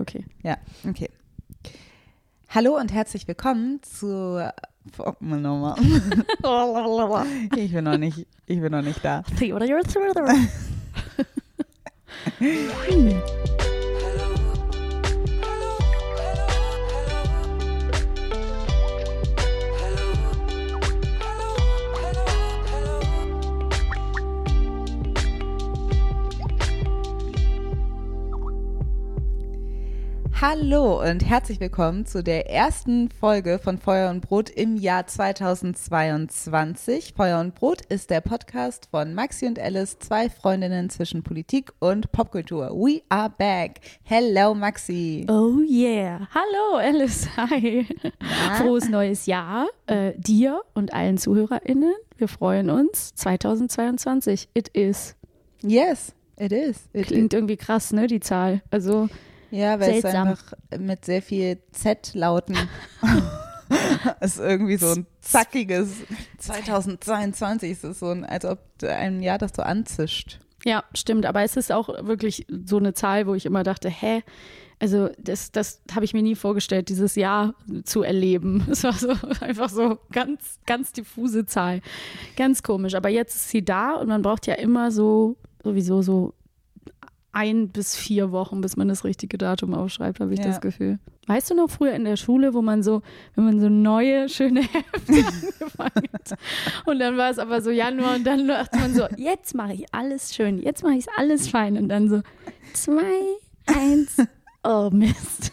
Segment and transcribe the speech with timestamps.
[0.00, 0.24] Okay.
[0.42, 0.56] Ja,
[0.88, 1.08] okay.
[2.48, 4.50] Hallo und herzlich willkommen zu.
[5.20, 5.76] Nochmal.
[7.56, 9.22] ich bin noch nicht, ich bin noch nicht da.
[30.46, 37.14] Hallo und herzlich willkommen zu der ersten Folge von Feuer und Brot im Jahr 2022.
[37.16, 42.12] Feuer und Brot ist der Podcast von Maxi und Alice, zwei Freundinnen zwischen Politik und
[42.12, 42.68] Popkultur.
[42.72, 43.80] We are back.
[44.02, 45.24] Hello Maxi.
[45.30, 46.28] Oh yeah.
[46.34, 47.26] Hallo Alice.
[47.38, 47.86] Hi.
[48.02, 48.54] Ja.
[48.56, 51.94] Frohes neues Jahr äh, dir und allen ZuhörerInnen.
[52.18, 53.14] Wir freuen uns.
[53.14, 54.50] 2022.
[54.52, 55.16] It is.
[55.62, 56.90] Yes, it is.
[56.92, 57.38] It Klingt is.
[57.38, 58.60] irgendwie krass, ne, die Zahl.
[58.70, 59.08] Also
[59.54, 60.10] ja, weil Seltsam.
[60.10, 62.56] es einfach mit sehr viel Z-Lauten
[64.20, 66.02] ist irgendwie so ein zackiges
[66.38, 70.40] 2022 ist es so ein, als ob ein Jahr das so anzischt.
[70.64, 74.22] Ja, stimmt, aber es ist auch wirklich so eine Zahl, wo ich immer dachte, hä,
[74.80, 78.66] also das, das habe ich mir nie vorgestellt, dieses Jahr zu erleben.
[78.70, 81.80] Es war so einfach so ganz, ganz diffuse Zahl.
[82.36, 82.94] Ganz komisch.
[82.94, 86.34] Aber jetzt ist sie da und man braucht ja immer so sowieso so
[87.34, 90.46] ein bis vier Wochen, bis man das richtige Datum aufschreibt, habe ich ja.
[90.46, 90.98] das Gefühl.
[91.26, 93.02] Weißt du noch früher in der Schule, wo man so,
[93.34, 94.60] wenn man so neue, schöne
[95.02, 96.38] Hefte angefangen hat
[96.86, 99.92] und dann war es aber so Januar und dann dachte man so, jetzt mache ich
[99.92, 102.22] alles schön, jetzt mache ich alles fein und dann so
[102.72, 103.20] zwei,
[103.66, 104.16] eins,
[104.62, 105.52] oh Mist.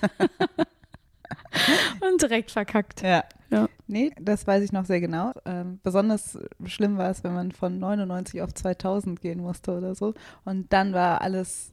[2.02, 3.02] und direkt verkackt.
[3.02, 3.24] Ja.
[3.50, 3.68] ja.
[3.88, 5.32] Nee, das weiß ich noch sehr genau.
[5.46, 10.14] Ähm, besonders schlimm war es, wenn man von 99 auf 2000 gehen musste oder so.
[10.46, 11.71] Und dann war alles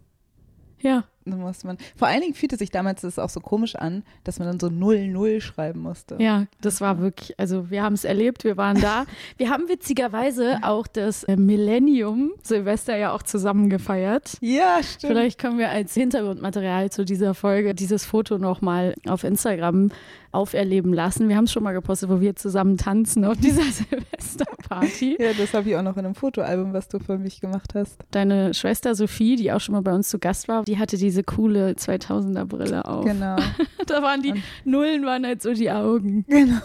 [0.82, 1.02] ja.
[1.36, 4.48] Musste man, vor allen Dingen fühlte sich damals das auch so komisch an, dass man
[4.48, 6.16] dann so 0-0 schreiben musste.
[6.18, 9.04] Ja, das war wirklich, also wir haben es erlebt, wir waren da.
[9.36, 14.36] wir haben witzigerweise auch das äh, Millennium Silvester ja auch zusammen gefeiert.
[14.40, 15.12] Ja, stimmt.
[15.12, 19.90] Vielleicht können wir als Hintergrundmaterial zu dieser Folge dieses Foto nochmal auf Instagram
[20.32, 21.28] auferleben lassen.
[21.28, 25.16] Wir haben es schon mal gepostet, wo wir zusammen tanzen auf dieser Silvesterparty.
[25.20, 27.98] Ja, das habe ich auch noch in einem Fotoalbum, was du für mich gemacht hast.
[28.10, 31.17] Deine Schwester Sophie, die auch schon mal bei uns zu Gast war, die hatte diese
[31.22, 33.04] coole 2000er Brille auf.
[33.04, 33.36] Genau.
[33.86, 36.24] da waren die Und Nullen waren halt so die Augen.
[36.28, 36.60] Genau.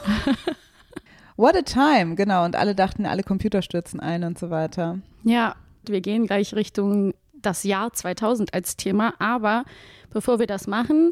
[1.38, 2.46] What a time, genau.
[2.46, 5.00] Und alle dachten, alle Computer stürzen ein und so weiter.
[5.24, 5.56] Ja,
[5.86, 9.14] wir gehen gleich Richtung das Jahr 2000 als Thema.
[9.19, 9.66] Aber
[10.12, 11.12] bevor wir das machen,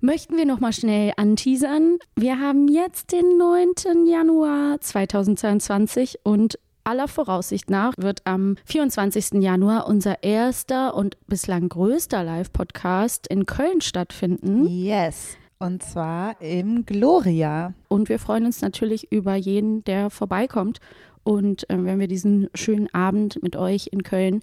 [0.00, 1.98] möchten wir noch mal schnell anteasern.
[2.16, 4.06] Wir haben jetzt den 9.
[4.06, 9.42] Januar 2022 und aller Voraussicht nach wird am 24.
[9.42, 14.66] Januar unser erster und bislang größter Live-Podcast in Köln stattfinden.
[14.66, 15.36] Yes.
[15.58, 17.72] Und zwar im Gloria.
[17.88, 20.80] Und wir freuen uns natürlich über jeden, der vorbeikommt.
[21.24, 24.42] Und äh, wenn wir diesen schönen Abend mit euch in Köln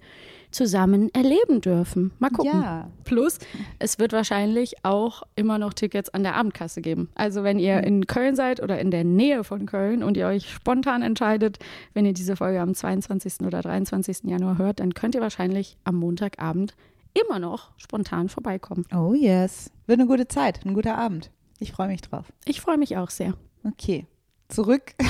[0.50, 2.12] zusammen erleben dürfen.
[2.18, 2.60] Mal gucken.
[2.60, 2.88] Ja.
[3.04, 3.38] Plus,
[3.78, 7.08] es wird wahrscheinlich auch immer noch Tickets an der Abendkasse geben.
[7.14, 10.50] Also wenn ihr in Köln seid oder in der Nähe von Köln und ihr euch
[10.50, 11.58] spontan entscheidet,
[11.94, 13.40] wenn ihr diese Folge am 22.
[13.46, 14.24] oder 23.
[14.24, 16.74] Januar hört, dann könnt ihr wahrscheinlich am Montagabend
[17.14, 18.84] immer noch spontan vorbeikommen.
[18.94, 19.70] Oh yes.
[19.86, 21.30] Wird eine gute Zeit, ein guter Abend.
[21.58, 22.32] Ich freue mich drauf.
[22.44, 23.34] Ich freue mich auch sehr.
[23.64, 24.06] Okay.
[24.48, 24.94] Zurück.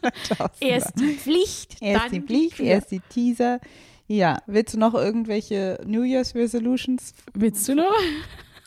[0.60, 3.60] erst die Pflicht, erst dann die Pflicht, erst die Teaser.
[4.08, 7.12] Ja, willst du noch irgendwelche New Year's Resolutions?
[7.34, 7.94] Willst du noch?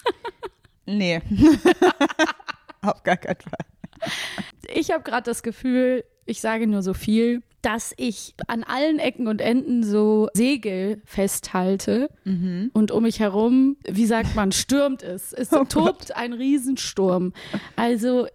[0.86, 1.20] nee.
[2.84, 4.12] Auf gar keinen Fall.
[4.74, 9.28] Ich habe gerade das Gefühl, ich sage nur so viel, dass ich an allen Ecken
[9.28, 12.70] und Enden so Segel festhalte mhm.
[12.74, 15.34] und um mich herum, wie sagt man, stürmt es.
[15.34, 16.12] Es oh tobt Gott.
[16.12, 17.34] ein Riesensturm.
[17.76, 18.28] Also,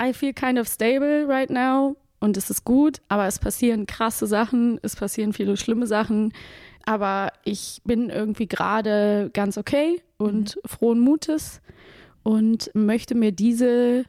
[0.00, 4.28] I feel kind of stable right now und es ist gut, aber es passieren krasse
[4.28, 6.32] Sachen, es passieren viele schlimme Sachen.
[6.84, 10.68] Aber ich bin irgendwie gerade ganz okay und mhm.
[10.68, 11.60] frohen Mutes
[12.22, 14.04] und möchte mir diese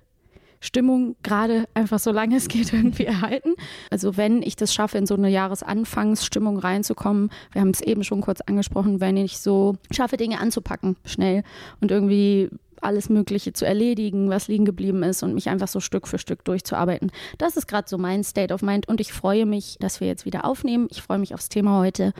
[0.59, 3.55] Stimmung gerade einfach so lange es geht irgendwie erhalten.
[3.89, 8.21] Also wenn ich das schaffe, in so eine Jahresanfangsstimmung reinzukommen, wir haben es eben schon
[8.21, 11.41] kurz angesprochen, wenn ich so schaffe, Dinge anzupacken, schnell
[11.81, 12.51] und irgendwie
[12.83, 16.43] alles Mögliche zu erledigen, was liegen geblieben ist und mich einfach so Stück für Stück
[16.45, 17.11] durchzuarbeiten.
[17.37, 20.25] Das ist gerade so mein State of Mind und ich freue mich, dass wir jetzt
[20.25, 20.87] wieder aufnehmen.
[20.91, 22.13] Ich freue mich aufs Thema heute.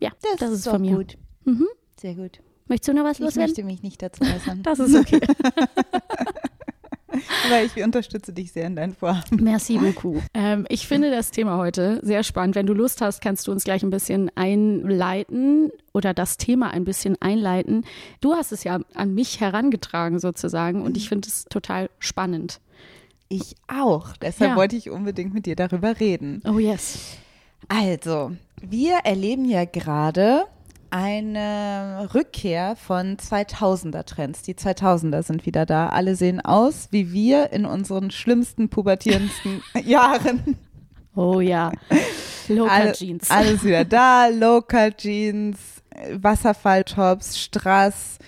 [0.00, 0.96] Ja, das, das ist, ist von mir.
[0.96, 1.16] Gut.
[1.44, 1.66] Mhm.
[2.00, 2.40] Sehr gut.
[2.66, 3.52] Möchtest du noch was ich loswerden?
[3.52, 4.62] Ich möchte mich nicht dazu äußern.
[4.62, 5.20] das ist okay.
[7.46, 9.42] Aber ich unterstütze dich sehr in deinen Vorhaben.
[9.42, 10.22] Merci beaucoup.
[10.34, 12.54] Ähm, ich finde das Thema heute sehr spannend.
[12.54, 16.84] Wenn du Lust hast, kannst du uns gleich ein bisschen einleiten oder das Thema ein
[16.84, 17.84] bisschen einleiten.
[18.20, 22.60] Du hast es ja an mich herangetragen sozusagen und ich finde es total spannend.
[23.28, 24.16] Ich auch.
[24.16, 24.56] Deshalb ja.
[24.56, 26.42] wollte ich unbedingt mit dir darüber reden.
[26.46, 27.16] Oh yes.
[27.68, 28.32] Also,
[28.62, 30.46] wir erleben ja gerade
[30.90, 34.42] eine Rückkehr von 2000er Trends.
[34.42, 35.88] Die 2000er sind wieder da.
[35.88, 40.56] Alle sehen aus wie wir in unseren schlimmsten pubertierendsten Jahren.
[41.14, 41.72] Oh ja.
[42.48, 43.30] Local Alle, Jeans.
[43.30, 44.28] Alles wieder da.
[44.28, 45.58] Local Jeans,
[46.12, 48.18] Wasserfalltops, Strass,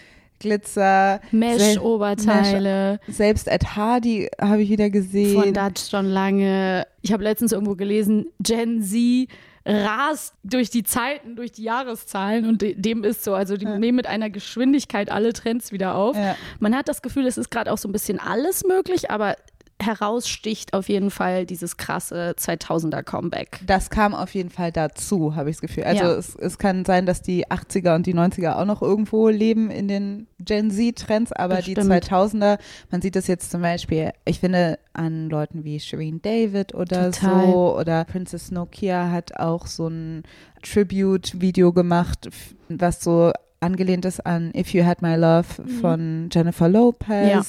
[0.40, 2.98] Glitzer, Mesh-Oberteile.
[3.08, 5.40] Selbst Ed Hardy habe ich wieder gesehen.
[5.40, 6.86] Von Dutch schon lange.
[7.02, 9.28] Ich habe letztens irgendwo gelesen, Gen Z
[9.64, 13.34] rast durch die Zeiten, durch die Jahreszahlen und dem ist so.
[13.34, 13.78] Also die ja.
[13.78, 16.16] nehmen mit einer Geschwindigkeit alle Trends wieder auf.
[16.16, 16.36] Ja.
[16.58, 19.36] Man hat das Gefühl, es ist gerade auch so ein bisschen alles möglich, aber
[19.80, 23.60] heraussticht auf jeden Fall dieses krasse 2000er Comeback.
[23.66, 25.84] Das kam auf jeden Fall dazu, habe ich das Gefühl.
[25.84, 26.12] Also ja.
[26.12, 29.88] es, es kann sein, dass die 80er und die 90er auch noch irgendwo leben in
[29.88, 31.92] den Gen Z-Trends, aber das die stimmt.
[31.92, 32.58] 2000er,
[32.90, 37.46] man sieht das jetzt zum Beispiel, ich finde an Leuten wie Shireen David oder Total.
[37.46, 40.24] so oder Princess Nokia hat auch so ein
[40.62, 42.28] Tribute-Video gemacht,
[42.68, 45.68] was so angelehnt ist an If You Had My Love mhm.
[45.80, 47.30] von Jennifer Lopez.
[47.30, 47.42] Ja.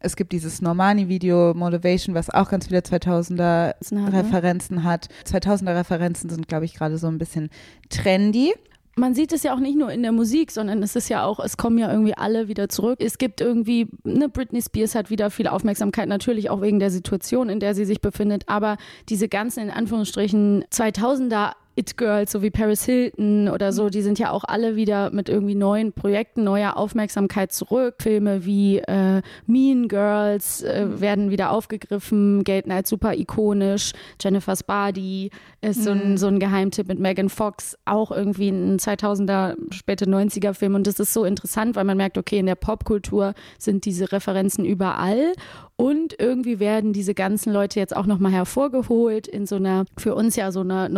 [0.00, 3.74] Es gibt dieses Normani-Video Motivation, was auch ganz viele 2000er
[4.12, 5.08] Referenzen hat.
[5.26, 7.50] 2000er Referenzen sind, glaube ich, gerade so ein bisschen
[7.88, 8.52] trendy
[8.94, 11.40] man sieht es ja auch nicht nur in der Musik, sondern es ist ja auch,
[11.40, 12.98] es kommen ja irgendwie alle wieder zurück.
[13.00, 17.48] Es gibt irgendwie, ne, Britney Spears hat wieder viel Aufmerksamkeit, natürlich auch wegen der Situation,
[17.48, 18.76] in der sie sich befindet, aber
[19.08, 24.30] diese ganzen, in Anführungsstrichen, 2000er It-Girls, so wie Paris Hilton oder so, die sind ja
[24.30, 27.96] auch alle wieder mit irgendwie neuen Projekten, neuer Aufmerksamkeit zurück.
[28.00, 33.92] Filme wie äh, Mean Girls äh, werden wieder aufgegriffen, gelten als super ikonisch.
[34.20, 35.30] Jennifer's Body
[35.62, 36.16] ist so ein, mhm.
[36.18, 40.74] so ein Geheimtipp mit Megan Fox, auch irgendwie ein 2000er, späte 90er Film.
[40.74, 44.64] Und das ist so interessant, weil man merkt, okay, in der Popkultur sind diese Referenzen
[44.64, 45.32] überall
[45.76, 50.36] und irgendwie werden diese ganzen Leute jetzt auch nochmal hervorgeholt in so einer, für uns
[50.36, 50.88] ja so einer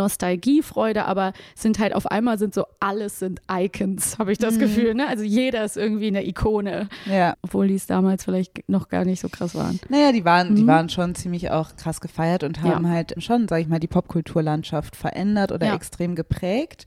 [0.65, 4.59] Nostalgiefreude, aber sind halt auf einmal sind so, alles sind Icons, habe ich das mhm.
[4.59, 4.93] Gefühl.
[4.93, 5.07] Ne?
[5.07, 6.89] Also jeder ist irgendwie eine Ikone.
[7.05, 7.35] Ja.
[7.41, 9.79] Obwohl die es damals vielleicht noch gar nicht so krass waren.
[9.89, 10.55] Naja, die waren, mhm.
[10.55, 12.91] die waren schon ziemlich auch krass gefeiert und haben ja.
[12.91, 15.75] halt schon, sag ich mal, die Popkulturlandschaft verändert oder ja.
[15.75, 16.85] extrem geprägt.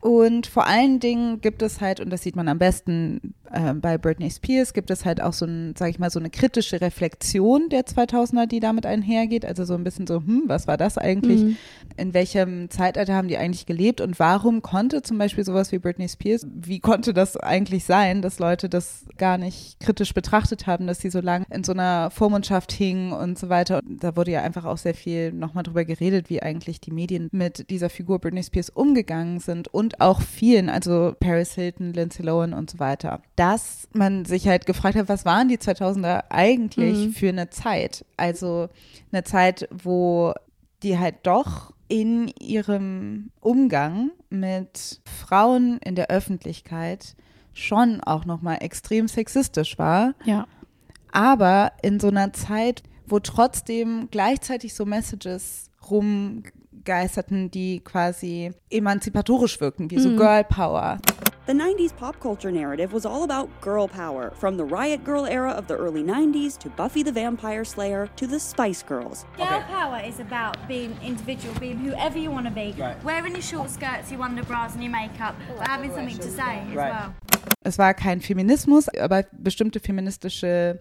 [0.00, 3.98] Und vor allen Dingen gibt es halt, und das sieht man am besten äh, bei
[3.98, 7.68] Britney Spears, gibt es halt auch so ein, sag ich mal, so eine kritische Reflexion
[7.68, 9.44] der 2000er, die damit einhergeht.
[9.44, 11.42] Also so ein bisschen so, hm, was war das eigentlich?
[11.42, 11.56] Mhm.
[11.98, 14.00] In welchem Zeitalter haben die eigentlich gelebt?
[14.00, 18.38] Und warum konnte zum Beispiel sowas wie Britney Spears, wie konnte das eigentlich sein, dass
[18.38, 22.72] Leute das gar nicht kritisch betrachtet haben, dass sie so lange in so einer Vormundschaft
[22.72, 23.80] hingen und so weiter?
[23.86, 27.28] Und da wurde ja einfach auch sehr viel nochmal drüber geredet, wie eigentlich die Medien
[27.32, 32.22] mit dieser Figur Britney Spears umgegangen sind und und auch vielen, also Paris Hilton, Lindsay
[32.22, 37.06] Lohan und so weiter, dass man sich halt gefragt hat, was waren die 2000er eigentlich
[37.08, 37.12] mhm.
[37.12, 38.04] für eine Zeit?
[38.16, 38.68] Also
[39.10, 40.32] eine Zeit, wo
[40.82, 47.16] die halt doch in ihrem Umgang mit Frauen in der Öffentlichkeit
[47.52, 50.14] schon auch nochmal extrem sexistisch war.
[50.24, 50.46] Ja.
[51.10, 56.44] Aber in so einer Zeit, wo trotzdem gleichzeitig so Messages rum
[56.84, 60.16] geisterten, die quasi emanzipatorisch wirkten, wie so mhm.
[60.16, 60.98] Girl Power.
[61.46, 65.50] The 90s pop culture narrative was all about girl power, from the Riot Girl era
[65.50, 69.24] of the early 90s to Buffy the Vampire Slayer to the Spice Girls.
[69.36, 69.62] Girl okay.
[69.66, 73.02] power is about being individual, being whoever you want to be, right.
[73.02, 76.76] wearing your short skirts, your underbras and your makeup, but having something to say as
[76.76, 76.92] right.
[76.92, 77.14] well.
[77.64, 80.80] Es war kein Feminismus, aber bestimmte feministische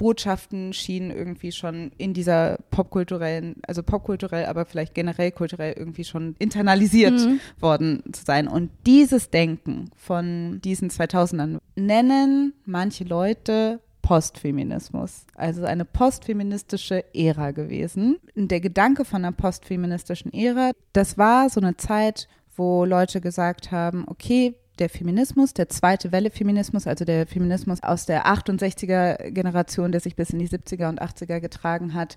[0.00, 6.36] Botschaften schienen irgendwie schon in dieser popkulturellen, also popkulturell, aber vielleicht generell kulturell irgendwie schon
[6.38, 7.38] internalisiert mhm.
[7.60, 8.48] worden zu sein.
[8.48, 18.16] Und dieses Denken von diesen 2000ern nennen manche Leute Postfeminismus, also eine postfeministische Ära gewesen.
[18.34, 22.26] Der Gedanke von einer postfeministischen Ära, das war so eine Zeit,
[22.56, 28.06] wo Leute gesagt haben, okay, der Feminismus, der zweite Welle Feminismus, also der Feminismus aus
[28.06, 32.16] der 68er Generation, der sich bis in die 70er und 80er getragen hat,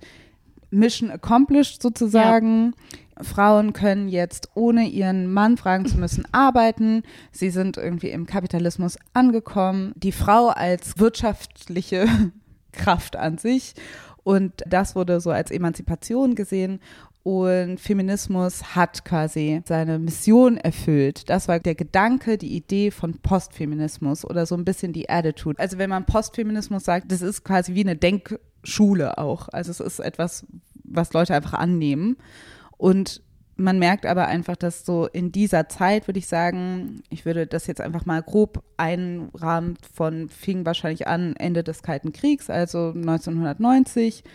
[0.74, 2.74] Mission accomplished sozusagen.
[3.18, 3.24] Ja.
[3.24, 7.04] Frauen können jetzt, ohne ihren Mann fragen zu müssen, arbeiten.
[7.32, 9.94] Sie sind irgendwie im Kapitalismus angekommen.
[9.96, 12.08] Die Frau als wirtschaftliche
[12.72, 13.76] Kraft an sich.
[14.24, 16.80] Und das wurde so als Emanzipation gesehen.
[17.24, 21.30] Und Feminismus hat quasi seine Mission erfüllt.
[21.30, 25.58] Das war der Gedanke, die Idee von Postfeminismus oder so ein bisschen die Attitude.
[25.58, 29.48] Also wenn man Postfeminismus sagt, das ist quasi wie eine Denk Schule auch.
[29.54, 30.46] Also es ist etwas,
[30.84, 32.18] was Leute einfach annehmen.
[32.76, 33.22] Und
[33.56, 37.68] man merkt aber einfach, dass so in dieser Zeit, würde ich sagen, ich würde das
[37.68, 44.26] jetzt einfach mal grob einrahmen von, fing wahrscheinlich an Ende des Kalten Kriegs, also 1990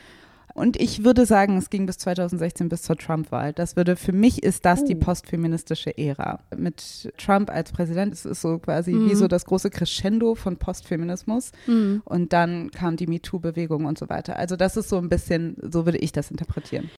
[0.59, 3.53] und ich würde sagen, es ging bis 2016 bis zur Trump-Wahl.
[3.53, 4.87] Das würde, für mich ist das uh.
[4.87, 5.01] die oh.
[5.01, 6.41] postfeministische Ära.
[6.57, 9.11] Mit Trump als Präsident ist es so quasi mhm.
[9.11, 11.53] wie so das große Crescendo von Postfeminismus.
[11.67, 12.03] Mhm.
[12.05, 14.37] Und dann kam die MeToo-Bewegung und so weiter.
[14.37, 16.91] Also das ist so ein bisschen, so würde ich das interpretieren.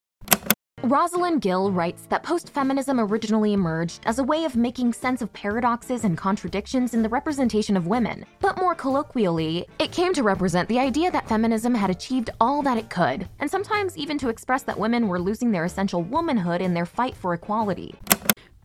[0.84, 5.30] Rosalind Gill writes that post feminism originally emerged as a way of making sense of
[5.34, 8.24] paradoxes and contradictions in the representation of women.
[8.40, 12.78] But more colloquially, it came to represent the idea that feminism had achieved all that
[12.78, 16.72] it could, and sometimes even to express that women were losing their essential womanhood in
[16.72, 17.94] their fight for equality.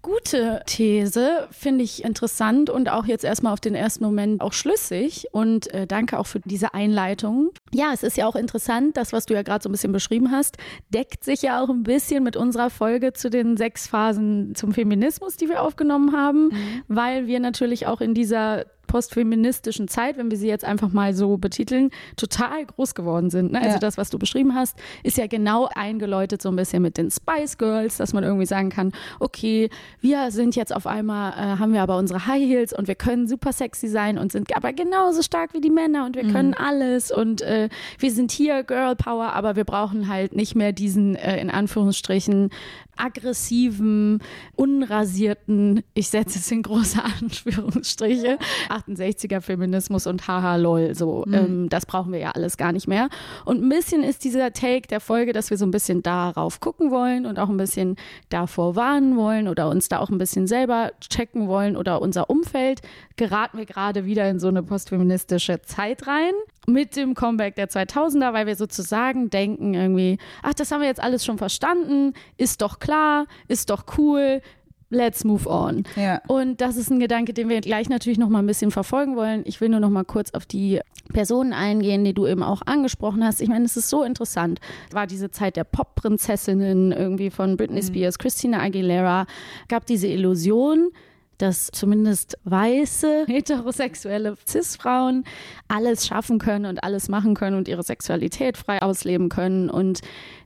[0.06, 5.28] Gute These, finde ich interessant und auch jetzt erstmal auf den ersten Moment auch schlüssig.
[5.32, 7.50] Und äh, danke auch für diese Einleitung.
[7.74, 10.30] Ja, es ist ja auch interessant, das, was du ja gerade so ein bisschen beschrieben
[10.32, 10.58] hast,
[10.94, 15.38] deckt sich ja auch ein bisschen mit unserer Folge zu den sechs Phasen zum Feminismus,
[15.38, 16.84] die wir aufgenommen haben, mhm.
[16.88, 21.38] weil wir natürlich auch in dieser postfeministischen Zeit, wenn wir sie jetzt einfach mal so
[21.38, 23.52] betiteln, total groß geworden sind.
[23.52, 23.60] Ne?
[23.60, 23.80] Also ja.
[23.80, 27.58] das, was du beschrieben hast, ist ja genau eingeläutet so ein bisschen mit den Spice
[27.58, 29.70] Girls, dass man irgendwie sagen kann, okay,
[30.02, 33.28] wir sind jetzt auf einmal, äh, haben wir aber unsere High Heels und wir können
[33.28, 36.32] super sexy sein und sind aber genauso stark wie die Männer und wir mhm.
[36.32, 40.72] können alles und äh, wir sind hier Girl Power, aber wir brauchen halt nicht mehr
[40.72, 42.50] diesen äh, in Anführungsstrichen
[42.98, 44.22] aggressiven,
[44.56, 48.38] unrasierten, ich setze es in große Anführungsstriche,
[48.76, 51.34] 68er Feminismus und haha lol, so, mhm.
[51.34, 53.10] ähm, das brauchen wir ja alles gar nicht mehr.
[53.46, 56.92] Und ein bisschen ist dieser Take der Folge, dass wir so ein bisschen darauf gucken
[56.92, 57.96] wollen und auch ein bisschen
[58.30, 62.82] davor warnen wollen oder uns da auch ein bisschen selber checken wollen oder unser Umfeld,
[63.16, 66.34] geraten wir gerade wieder in so eine postfeministische Zeit rein
[66.68, 71.02] mit dem Comeback der 2000er, weil wir sozusagen denken irgendwie, ach, das haben wir jetzt
[71.02, 74.42] alles schon verstanden, ist doch klar, ist doch cool,
[74.90, 75.84] let's move on.
[75.96, 76.22] Ja.
[76.28, 79.44] Und das ist ein Gedanke, den wir gleich natürlich noch mal ein bisschen verfolgen wollen.
[79.46, 80.80] Ich will nur noch mal kurz auf die
[81.14, 83.42] Personen eingehen, die du eben auch angesprochen hast.
[83.42, 84.60] Ich meine, es ist so interessant.
[84.92, 87.86] War diese Zeit der Pop-Prinzessinnen irgendwie von Britney mhm.
[87.86, 89.26] Spears, Christina Aguilera,
[89.68, 90.90] gab diese Illusion,
[91.38, 95.26] dass zumindest weiße, heterosexuelle Cis-Frauen
[95.68, 99.70] alles schaffen können und alles machen können und ihre Sexualität frei ausleben können.
[99.70, 100.02] Und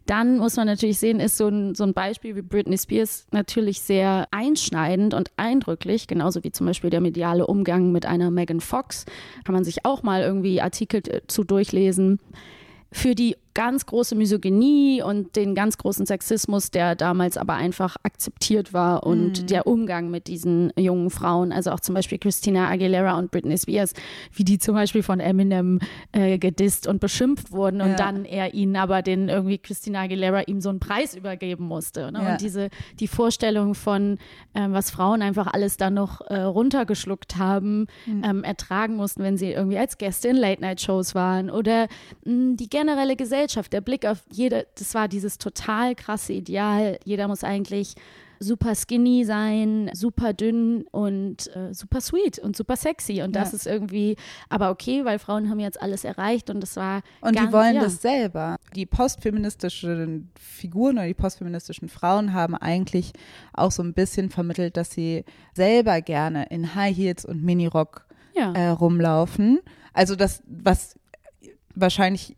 [0.09, 3.81] dann muss man natürlich sehen, ist so ein, so ein Beispiel wie Britney Spears natürlich
[3.81, 9.05] sehr einschneidend und eindrücklich, genauso wie zum Beispiel der mediale Umgang mit einer Megan Fox.
[9.43, 12.19] Kann man sich auch mal irgendwie Artikel äh, zu durchlesen
[12.91, 18.71] für die ganz große Misogynie und den ganz großen Sexismus, der damals aber einfach akzeptiert
[18.71, 19.47] war und mhm.
[19.47, 23.91] der Umgang mit diesen jungen Frauen, also auch zum Beispiel Christina Aguilera und Britney Spears,
[24.31, 25.79] wie die zum Beispiel von Eminem
[26.13, 27.95] äh, gedisst und beschimpft wurden und ja.
[27.97, 32.13] dann er ihnen aber den irgendwie Christina Aguilera ihm so einen Preis übergeben musste.
[32.13, 32.23] Ne?
[32.23, 32.31] Ja.
[32.31, 32.69] Und diese
[33.01, 34.19] die Vorstellung von
[34.53, 38.23] äh, was Frauen einfach alles dann noch äh, runtergeschluckt haben, mhm.
[38.23, 41.89] ähm, ertragen mussten, wenn sie irgendwie als Gäste in Late-Night-Shows waren oder
[42.23, 46.99] mh, die generelle Gesellschaft, der Blick auf jede, das war dieses total krasse Ideal.
[47.03, 47.95] Jeder muss eigentlich
[48.39, 53.21] super skinny sein, super dünn und äh, super sweet und super sexy.
[53.21, 53.57] Und das ja.
[53.57, 54.15] ist irgendwie,
[54.47, 57.01] aber okay, weil Frauen haben jetzt alles erreicht und das war.
[57.21, 57.81] Und ganz, die wollen ja.
[57.81, 58.55] das selber.
[58.75, 63.11] Die postfeministischen Figuren oder die postfeministischen Frauen haben eigentlich
[63.53, 68.53] auch so ein bisschen vermittelt, dass sie selber gerne in High Heels und Minirock ja.
[68.53, 69.59] äh, rumlaufen.
[69.93, 70.97] Also das, was
[71.75, 72.37] wahrscheinlich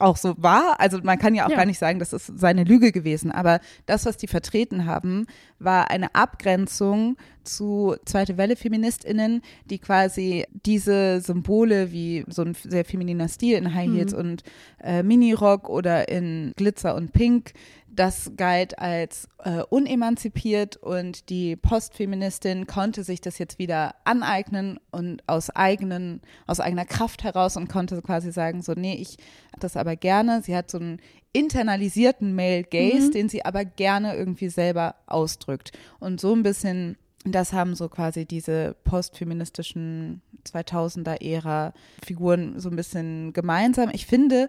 [0.00, 0.78] auch so war.
[0.78, 1.56] Also man kann ja auch ja.
[1.56, 3.30] gar nicht sagen, das ist seine Lüge gewesen.
[3.30, 5.26] Aber das, was die vertreten haben,
[5.58, 12.84] war eine Abgrenzung zu Zweite Welle Feministinnen, die quasi diese Symbole wie so ein sehr
[12.84, 14.18] femininer Stil in High Heels mhm.
[14.18, 14.42] und
[14.82, 17.52] äh, Minirock oder in Glitzer und Pink
[17.92, 25.22] das galt als äh, unemanzipiert und die Postfeministin konnte sich das jetzt wieder aneignen und
[25.26, 29.16] aus eigenen, aus eigener Kraft heraus und konnte quasi sagen, so, nee, ich
[29.58, 30.42] das aber gerne.
[30.42, 31.00] Sie hat so einen
[31.32, 33.12] internalisierten Male Gaze, mhm.
[33.12, 35.72] den sie aber gerne irgendwie selber ausdrückt.
[35.98, 43.34] Und so ein bisschen das haben so quasi diese postfeministischen 2000er-Ära Figuren so ein bisschen
[43.34, 43.90] gemeinsam.
[43.92, 44.48] Ich finde,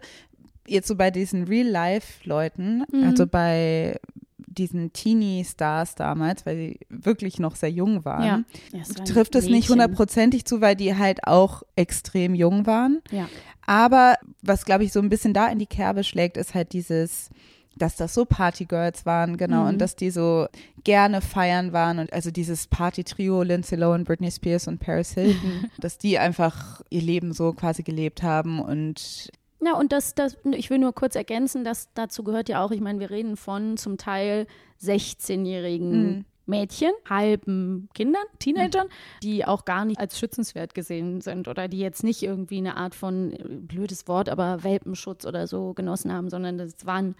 [0.66, 3.04] jetzt so bei diesen Real-Life-Leuten, mhm.
[3.04, 3.98] also bei
[4.46, 8.24] diesen Teenie-Stars damals, weil sie wirklich noch sehr jung waren,
[8.72, 8.78] ja.
[8.78, 13.00] Ja, trifft es nicht hundertprozentig zu, weil die halt auch extrem jung waren.
[13.10, 13.28] Ja.
[13.66, 17.30] Aber was, glaube ich, so ein bisschen da in die Kerbe schlägt, ist halt dieses,
[17.76, 19.68] dass das so Partygirls waren, genau, mhm.
[19.68, 20.46] und dass die so
[20.84, 25.98] gerne feiern waren und also dieses Party-Trio, Lindsay Lohan, Britney Spears und Paris Hilton, dass
[25.98, 29.30] die einfach ihr Leben so quasi gelebt haben und
[29.64, 32.80] Ja, und das, das, ich will nur kurz ergänzen, dass dazu gehört ja auch, ich
[32.80, 34.46] meine, wir reden von zum Teil
[34.82, 36.24] 16-jährigen mhm.
[36.46, 38.88] Mädchen, halben Kindern, Teenagern,
[39.22, 42.96] die auch gar nicht als schützenswert gesehen sind oder die jetzt nicht irgendwie eine Art
[42.96, 47.14] von, äh, blödes Wort, aber Welpenschutz oder so genossen haben, sondern das waren,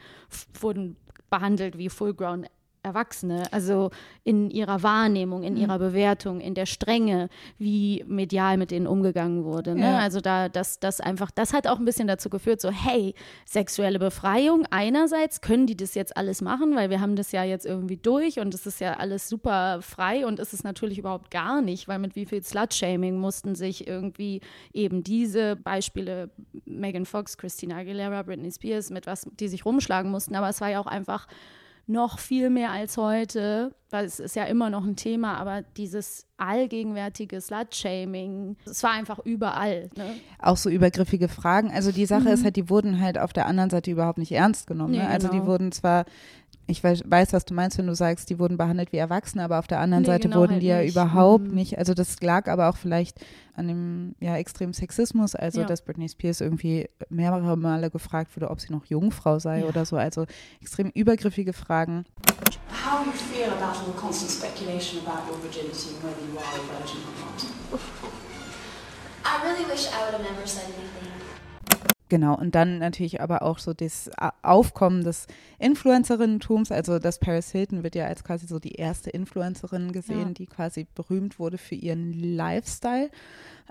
[0.61, 0.97] wurden
[1.31, 2.47] behandelt wie full-grown
[2.85, 3.91] Erwachsene, also
[4.25, 5.61] in ihrer Wahrnehmung, in mhm.
[5.61, 9.77] ihrer Bewertung, in der Strenge, wie medial mit denen umgegangen wurde.
[9.77, 9.83] Ne?
[9.83, 9.99] Ja.
[9.99, 13.15] Also da, das, das einfach, das hat auch ein bisschen dazu geführt, so, hey,
[13.47, 17.67] sexuelle Befreiung, einerseits können die das jetzt alles machen, weil wir haben das ja jetzt
[17.67, 21.63] irgendwie durch und es ist ja alles super frei und ist es natürlich überhaupt gar
[21.63, 24.41] nicht, weil mit wie viel Slut-Shaming mussten sich irgendwie
[24.73, 26.31] eben diese Beispiele,
[26.65, 30.71] Megan Fox, Christina Aguilera, Britney Spears, mit was die sich rumschlagen mussten, aber es war
[30.71, 31.29] ja auch einfach
[31.87, 36.27] noch viel mehr als heute, weil es ist ja immer noch ein Thema, aber dieses
[36.37, 39.91] allgegenwärtige Slut-Shaming, es war einfach überall.
[39.97, 40.17] Ne?
[40.39, 41.71] Auch so übergriffige Fragen.
[41.71, 42.35] Also die Sache mhm.
[42.35, 44.93] ist halt, die wurden halt auf der anderen Seite überhaupt nicht ernst genommen.
[44.93, 44.99] Ne?
[44.99, 45.43] Nee, Also genau.
[45.43, 46.05] die wurden zwar
[46.67, 49.59] ich weiß, weiß, was du meinst, wenn du sagst, die wurden behandelt wie Erwachsene, aber
[49.59, 50.93] auf der anderen nee, Seite genau wurden halt die ja nicht.
[50.93, 51.55] überhaupt mhm.
[51.55, 51.79] nicht.
[51.79, 53.19] Also das lag aber auch vielleicht
[53.55, 55.67] an dem ja, extremen Sexismus, also ja.
[55.67, 59.67] dass Britney Spears irgendwie mehrere Male gefragt wurde, ob sie noch Jungfrau sei ja.
[59.67, 59.97] oder so.
[59.97, 60.27] Also
[60.61, 62.05] extrem übergriffige Fragen.
[62.85, 66.39] How do you feel about all the constant speculation about your virginity and whether you
[66.39, 67.83] are a virgin or not?
[69.25, 71.22] I really wish I would have never said anything.
[72.13, 74.11] Genau, und dann natürlich aber auch so das
[74.43, 75.27] Aufkommen des
[75.59, 80.35] Influencerinnentums, also das Paris Hilton wird ja als quasi so die erste Influencerin gesehen, ja.
[80.35, 83.11] die quasi berühmt wurde für ihren Lifestyle.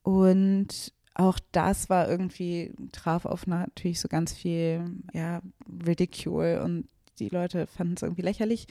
[0.02, 5.44] Und auch das war irgendwie, traf auf natürlich so ganz viel, ja,
[5.86, 6.88] Ridicule und
[7.20, 8.66] die Leute fanden es irgendwie lächerlich.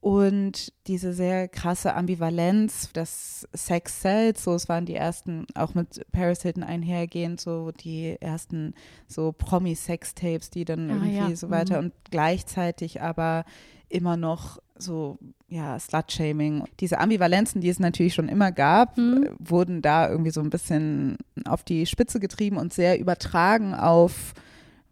[0.00, 6.06] Und diese sehr krasse Ambivalenz, das Sex sells, so es waren die ersten, auch mit
[6.12, 8.74] Paris Hilton einhergehend, so die ersten
[9.08, 11.36] so Promi-Sex-Tapes, die dann ah, irgendwie ja.
[11.36, 11.86] so weiter mhm.
[11.86, 13.44] und gleichzeitig aber
[13.88, 16.64] immer noch so, ja, Slut-Shaming.
[16.78, 19.28] Diese Ambivalenzen, die es natürlich schon immer gab, mhm.
[19.40, 24.34] wurden da irgendwie so ein bisschen auf die Spitze getrieben und sehr übertragen auf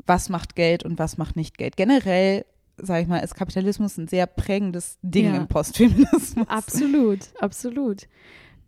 [0.05, 1.77] was macht Geld und was macht nicht Geld.
[1.77, 2.45] Generell
[2.79, 5.37] sage ich mal, ist Kapitalismus ein sehr prägendes Ding ja.
[5.37, 6.47] im Postfeminismus.
[6.47, 8.09] Absolut, absolut.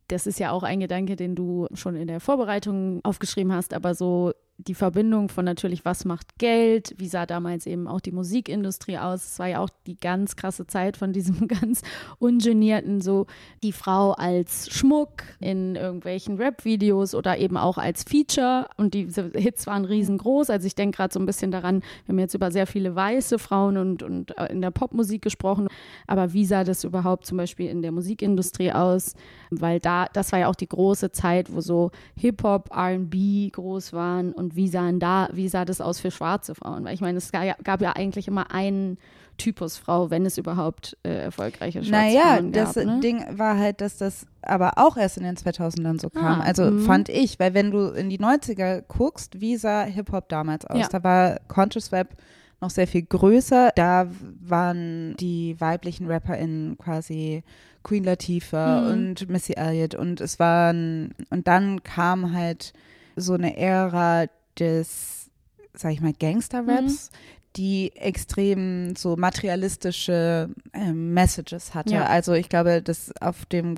[0.08, 3.94] Das ist ja auch ein Gedanke, den du schon in der Vorbereitung aufgeschrieben hast, aber
[3.94, 8.98] so die Verbindung von natürlich, was macht Geld, wie sah damals eben auch die Musikindustrie
[8.98, 9.24] aus.
[9.24, 11.82] Es war ja auch die ganz krasse Zeit von diesem ganz
[12.18, 13.26] ungenierten, so
[13.62, 18.66] die Frau als Schmuck in irgendwelchen Rap-Videos oder eben auch als Feature.
[18.76, 20.50] Und diese Hits waren riesengroß.
[20.50, 23.38] Also ich denke gerade so ein bisschen daran, wir haben jetzt über sehr viele weiße
[23.38, 25.68] Frauen und, und äh, in der Popmusik gesprochen.
[26.08, 29.14] Aber wie sah das überhaupt zum Beispiel in der Musikindustrie aus?
[29.50, 34.32] Weil da, das war ja auch die große Zeit, wo so Hip-Hop, RB groß waren
[34.32, 36.84] und wie sahen da, wie sah das aus für schwarze Frauen?
[36.84, 38.98] Weil ich meine, es gab ja eigentlich immer einen
[39.38, 42.52] Typus Frau, wenn es überhaupt äh, erfolgreiche schwarze naja, Frauen gab.
[42.52, 43.00] Naja, das ne?
[43.00, 46.40] Ding war halt, dass das aber auch erst in den 2000ern so kam.
[46.40, 46.84] Ah, also mh.
[46.84, 50.80] fand ich, weil wenn du in die 90er guckst, wie sah Hip-Hop damals aus?
[50.80, 50.88] Ja.
[50.88, 52.16] Da war Conscious Web
[52.60, 53.70] noch sehr viel größer.
[53.76, 54.08] Da
[54.40, 57.44] waren die weiblichen RapperInnen quasi
[57.82, 58.90] Queen Latifah mhm.
[58.90, 62.72] und Missy Elliott und es waren, und dann kam halt
[63.16, 64.26] so eine Ära
[64.58, 65.30] des,
[65.74, 67.16] sag ich mal, Gangster-Raps, mhm.
[67.56, 71.94] die extrem so materialistische äh, Messages hatte.
[71.94, 72.06] Ja.
[72.06, 73.76] Also ich glaube, das auf dem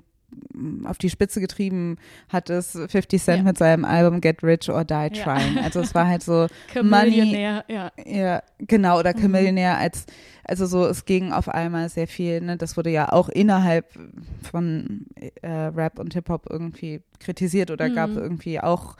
[0.84, 1.96] auf die Spitze getrieben
[2.28, 3.44] hat es 50 Cent ja.
[3.44, 5.56] mit seinem Album Get Rich or Die Trying.
[5.56, 5.62] Ja.
[5.62, 6.46] Also es war halt so
[6.82, 7.40] Money.
[7.40, 7.64] Ja.
[8.04, 8.42] ja.
[8.58, 9.80] Genau, oder Chamillionär mhm.
[9.80, 10.06] als,
[10.44, 13.86] also so, es ging auf einmal sehr viel, ne, das wurde ja auch innerhalb
[14.42, 15.06] von
[15.42, 17.94] äh, Rap und Hip-Hop irgendwie kritisiert oder mhm.
[17.94, 18.96] gab irgendwie auch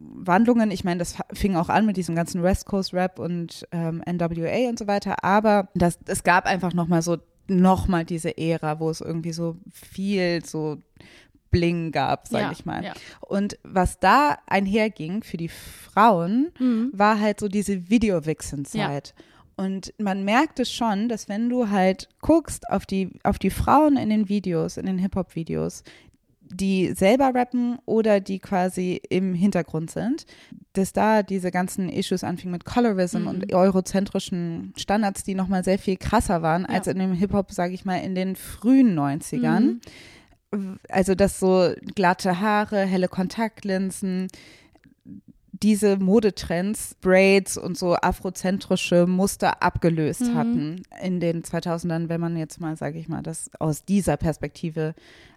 [0.00, 0.70] Wandlungen.
[0.70, 4.68] Ich meine, das fing auch an mit diesem ganzen West Coast Rap und ähm, NWA
[4.68, 5.24] und so weiter.
[5.24, 10.44] Aber das, es gab einfach nochmal so, nochmal diese Ära, wo es irgendwie so viel
[10.44, 10.78] so
[11.50, 12.84] Bling gab, sag ja, ich mal.
[12.84, 12.92] Ja.
[13.20, 16.90] Und was da einherging für die Frauen, mhm.
[16.92, 19.14] war halt so diese Video-Vixen-Zeit.
[19.16, 19.24] Ja.
[19.64, 23.96] Und man merkt es schon, dass wenn du halt guckst auf die, auf die Frauen
[23.96, 25.82] in den Videos, in den Hip-Hop-Videos,
[26.48, 30.26] die selber rappen oder die quasi im Hintergrund sind,
[30.72, 33.28] dass da diese ganzen Issues anfingen mit Colorism mhm.
[33.28, 36.74] und eurozentrischen Standards, die nochmal sehr viel krasser waren ja.
[36.74, 39.80] als in dem Hip-Hop, sage ich mal, in den frühen 90ern.
[40.52, 40.78] Mhm.
[40.88, 44.28] Also das so glatte Haare, helle Kontaktlinsen,
[45.62, 50.34] diese Modetrends, Braids und so afrozentrische Muster abgelöst Mhm.
[50.34, 54.94] hatten in den 2000ern, wenn man jetzt mal, sage ich mal, das aus dieser Perspektive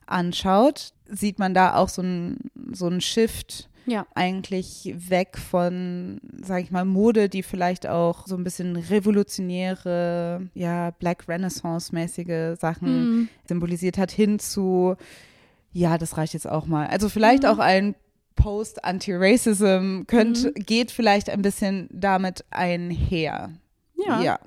[0.07, 2.37] anschaut, sieht man da auch so ein
[2.71, 4.05] so ein Shift Ja.
[4.15, 10.91] eigentlich weg von, sage ich mal, Mode, die vielleicht auch so ein bisschen revolutionäre, ja,
[10.91, 13.29] Black Renaissance-mäßige Sachen Mhm.
[13.47, 14.95] symbolisiert hat, hin zu,
[15.71, 16.87] ja, das reicht jetzt auch mal.
[16.87, 17.49] Also vielleicht Mhm.
[17.49, 17.95] auch ein
[18.39, 23.51] Post-Anti-Racism könnte, geht vielleicht ein bisschen damit einher.
[23.95, 24.21] Ja.
[24.21, 24.39] Ja,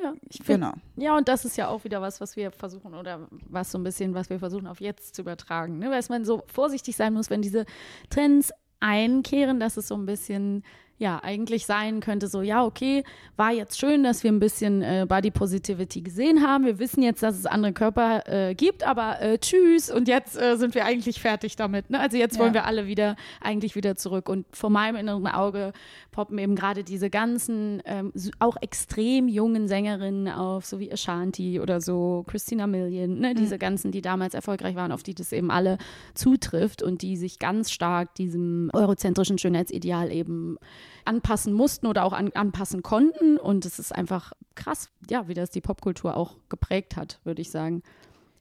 [0.00, 0.72] Ja, find, genau.
[0.96, 3.84] Ja, und das ist ja auch wieder was, was wir versuchen oder was so ein
[3.84, 5.78] bisschen, was wir versuchen auf jetzt zu übertragen.
[5.78, 5.90] Ne?
[5.90, 7.64] Weil man so vorsichtig sein muss, wenn diese
[8.10, 10.62] Trends einkehren, dass es so ein bisschen,
[10.98, 13.04] ja, eigentlich sein könnte, so, ja, okay,
[13.36, 16.64] war jetzt schön, dass wir ein bisschen äh, Body Positivity gesehen haben.
[16.66, 20.56] Wir wissen jetzt, dass es andere Körper äh, gibt, aber äh, tschüss und jetzt äh,
[20.56, 21.90] sind wir eigentlich fertig damit.
[21.90, 22.00] Ne?
[22.00, 22.62] Also jetzt wollen Ja.
[22.62, 24.28] wir alle wieder, eigentlich wieder zurück.
[24.28, 25.72] Und vor meinem inneren Auge
[26.10, 31.80] poppen eben gerade diese ganzen, ähm, auch extrem jungen Sängerinnen auf, so wie Ashanti oder
[31.80, 33.34] so, Christina Milian, ne?
[33.34, 35.78] diese ganzen, die damals erfolgreich waren, auf die das eben alle
[36.14, 40.58] zutrifft und die sich ganz stark diesem eurozentrischen Schönheitsideal eben
[41.04, 43.36] anpassen mussten oder auch an, anpassen konnten.
[43.38, 47.50] Und es ist einfach krass, ja, wie das die Popkultur auch geprägt hat, würde ich
[47.50, 47.82] sagen.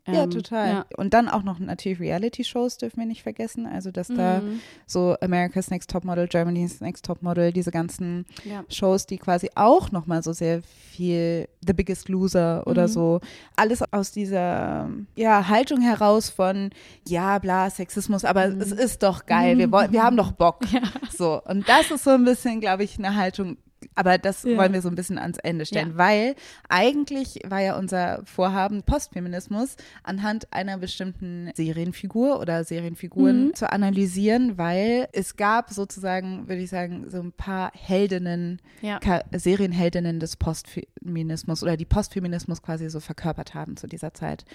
[0.07, 0.69] Ja, Ähm, total.
[0.69, 0.85] Ja.
[0.95, 3.65] Und dann auch noch natürlich Reality-Shows dürfen wir nicht vergessen.
[3.65, 4.59] Also, dass da Mhm.
[4.85, 8.63] so America's Next Topmodel, Germany's Next Topmodel, diese ganzen Ja.
[8.69, 12.87] Shows, die quasi auch nochmal so sehr viel The Biggest Loser oder Mhm.
[12.91, 13.19] so,
[13.55, 16.69] alles aus dieser ja, Haltung heraus von,
[17.07, 18.61] ja, bla, Sexismus, aber Mhm.
[18.61, 20.61] es ist doch geil, wir, wollen, wir haben doch Bock.
[21.17, 23.57] So, und das ist so ein bisschen, glaube ich, eine Haltung,
[23.97, 24.55] aber das Ja.
[24.57, 25.97] wollen wir so ein bisschen ans Ende stellen, Ja.
[25.97, 26.35] weil
[26.69, 33.53] eigentlich war ja unser Vorhaben Postfeminismus anhand einer bestimmten Serienfigur oder Serienfiguren Mhm.
[33.55, 38.99] zu analysieren, weil es gab sozusagen, würde ich sagen, so ein paar Heldinnen, Ja.
[39.33, 44.45] Serienheldinnen des Postfeminismus oder die Postfeminismus quasi so verkörpert haben zu dieser Zeit.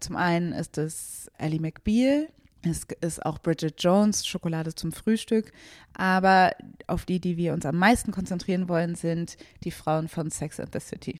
[0.00, 2.28] Zum einen ist es Ellie McBeal,
[2.62, 5.52] es ist auch Bridget Jones, Schokolade zum Frühstück.
[5.94, 6.52] Aber
[6.86, 10.72] auf die, die wir uns am meisten konzentrieren wollen, sind die Frauen von Sex and
[10.72, 11.16] the City.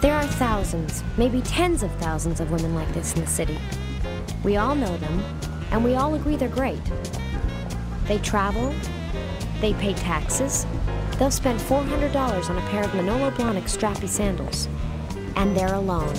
[0.00, 3.58] There are thousands, maybe tens of thousands of women like this in the city.
[4.42, 5.22] We all know them,
[5.72, 6.80] and we all agree they're great.
[8.06, 8.74] They travel,
[9.60, 10.66] they pay taxes,
[11.18, 14.68] they'll spend $400 on a pair of Manolo Blahnik strappy sandals.
[15.36, 16.14] And they're alone.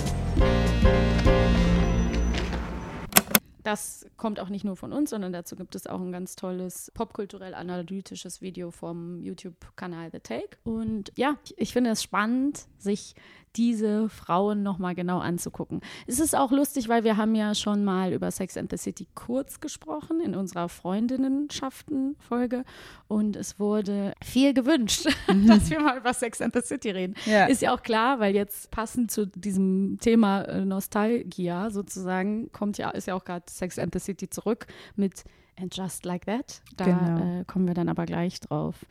[3.64, 6.92] Das kommt auch nicht nur von uns, sondern dazu gibt es auch ein ganz tolles
[6.94, 10.56] popkulturell analytisches Video vom YouTube-Kanal The Take.
[10.62, 13.16] Und ja, ich- ich finde es spannend, sich
[13.56, 15.80] diese Frauen nochmal genau anzugucken.
[16.06, 19.06] Es ist auch lustig, weil wir haben ja schon mal über Sex and the City
[19.14, 22.64] kurz gesprochen in unserer Freundinnenschaften-Folge
[23.08, 25.06] und es wurde viel gewünscht,
[25.46, 27.14] dass wir mal über Sex and the City reden.
[27.26, 27.46] Ja.
[27.46, 32.90] Ist ja auch klar, weil jetzt passend zu diesem Thema äh, Nostalgia sozusagen kommt ja,
[32.90, 35.24] ist ja auch gerade Sex and the City zurück mit
[35.60, 36.62] And Just Like That.
[36.76, 37.40] Da Genau.
[37.40, 38.86] äh, kommen wir dann aber gleich drauf.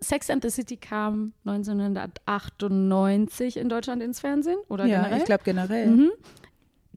[0.00, 5.18] Sex and the City kam 1998 in Deutschland ins Fernsehen oder ja, generell?
[5.18, 5.86] ich glaube generell.
[5.88, 6.10] Mhm.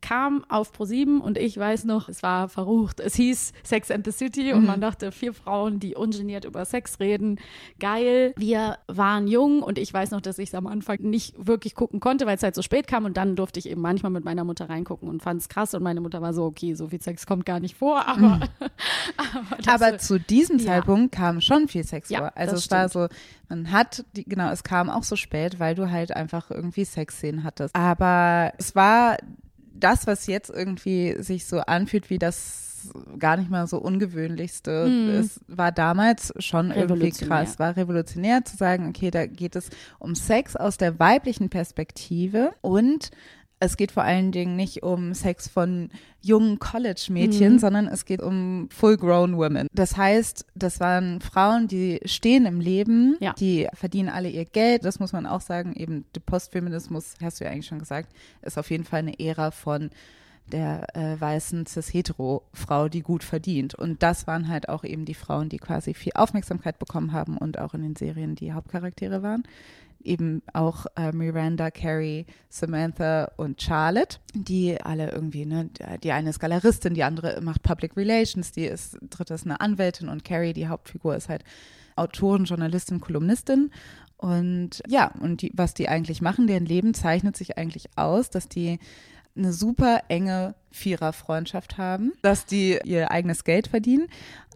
[0.02, 3.00] Kam auf Pro7 und ich weiß noch, es war verrucht.
[3.00, 7.00] Es hieß Sex and the City und man dachte, vier Frauen, die ungeniert über Sex
[7.00, 7.40] reden.
[7.80, 8.34] Geil.
[8.38, 12.00] Wir waren jung und ich weiß noch, dass ich es am Anfang nicht wirklich gucken
[12.00, 14.44] konnte, weil es halt so spät kam und dann durfte ich eben manchmal mit meiner
[14.44, 17.26] Mutter reingucken und fand es krass und meine Mutter war so, okay, so viel Sex
[17.26, 18.40] kommt gar nicht vor, aber,
[19.18, 20.66] aber, das, Aber zu diesem Ja.
[20.66, 22.32] Zeitpunkt kam schon viel Sex Ja, vor.
[22.36, 23.08] Also es war so,
[23.50, 27.44] man hat, die, genau, es kam auch so spät, weil du halt einfach irgendwie Sexszenen
[27.44, 27.76] hattest.
[27.76, 29.18] Aber es war
[29.84, 32.72] das, was jetzt irgendwie sich so anfühlt wie das
[33.20, 34.72] gar nicht mal so ungewöhnlichste,
[35.20, 37.28] es war damals schon irgendwie Hm.
[37.28, 42.54] Krass, war revolutionär zu sagen, okay, da geht es um Sex aus der weiblichen Perspektive
[42.62, 43.12] und
[43.64, 45.90] es geht vor allen Dingen nicht um Sex von
[46.22, 47.60] jungen College-Mädchen, Mhm.
[47.60, 49.68] sondern es geht um full-grown women.
[49.72, 53.34] Das heißt, das waren Frauen, die stehen im Leben, Ja.
[53.34, 54.84] die verdienen alle ihr Geld.
[54.84, 55.74] Das muss man auch sagen.
[55.74, 58.10] Eben der Postfeminismus, hast du ja eigentlich schon gesagt,
[58.42, 59.92] ist auf jeden Fall eine Ära von
[60.52, 63.76] der äh, weißen cis-hetero-Frau, die gut verdient.
[63.76, 67.60] Und das waren halt auch eben die Frauen, die quasi viel Aufmerksamkeit bekommen haben und
[67.60, 69.44] auch in den Serien die Hauptcharaktere waren
[70.04, 75.70] eben auch äh, Miranda, Carrie, Samantha und Charlotte, die alle irgendwie, ne,
[76.04, 80.10] die eine ist Galeristin, die andere macht Public Relations, die ist, dritte ist eine Anwältin
[80.10, 81.44] und Carrie, die Hauptfigur, ist halt
[81.96, 83.72] Autorin, Journalistin, Kolumnistin.
[84.18, 88.48] Und ja, und die, was die eigentlich machen, deren Leben zeichnet sich eigentlich aus, dass
[88.48, 88.78] die
[89.36, 94.08] eine super enge Viererfreundschaft haben, dass die ihr eigenes Geld verdienen,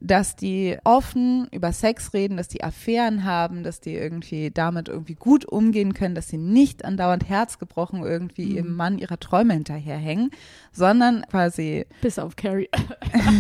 [0.02, 5.16] dass die offen über Sex reden, dass die Affären haben, dass die irgendwie damit irgendwie
[5.16, 8.56] gut umgehen können, dass sie nicht andauernd herzgebrochen irgendwie mhm.
[8.56, 10.32] ihrem Mann ihrer Träume hinterherhängen,
[10.72, 12.70] sondern quasi bis auf Carrie.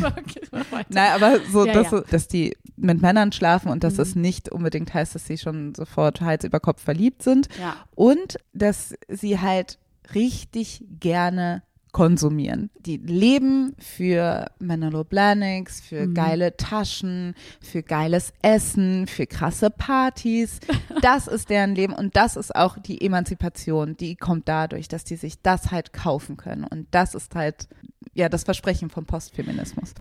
[0.90, 2.02] Nein, aber so, ja, dass, ja.
[2.10, 4.02] dass die mit Männern schlafen und dass mhm.
[4.02, 7.76] es nicht unbedingt heißt, dass sie schon sofort Hals über Kopf verliebt sind ja.
[7.96, 9.78] und dass sie halt
[10.14, 11.64] richtig gerne
[11.96, 12.72] konsumieren.
[12.86, 16.14] Die leben für Manolo Blahniks, für mhm.
[16.14, 20.60] geile Taschen, für geiles Essen, für krasse Partys.
[21.02, 25.18] Das ist deren Leben und das ist auch die Emanzipation, die kommt dadurch, dass die
[25.18, 26.64] sich das halt kaufen können.
[26.64, 27.68] Und das ist halt
[28.14, 29.94] ja, das Versprechen vom Postfeminismus.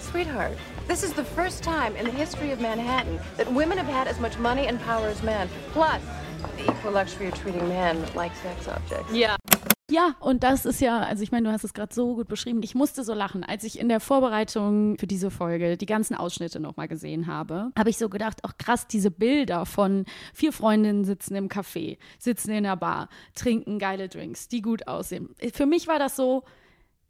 [0.00, 0.52] Sweetheart,
[0.88, 4.20] this is the first time in the history of Manhattan that women have had as
[4.20, 5.48] much money and power as men.
[5.72, 6.00] Plus,
[6.58, 9.12] equal luxury of treating men like sex objects.
[9.12, 9.36] Ja.
[9.88, 12.60] Ja, und das ist ja, also ich meine, du hast es gerade so gut beschrieben.
[12.64, 16.58] Ich musste so lachen, als ich in der Vorbereitung für diese Folge die ganzen Ausschnitte
[16.58, 17.70] nochmal gesehen habe.
[17.78, 22.50] Habe ich so gedacht, auch krass, diese Bilder von vier Freundinnen sitzen im Café, sitzen
[22.50, 25.36] in der Bar, trinken geile Drinks, die gut aussehen.
[25.52, 26.42] Für mich war das so,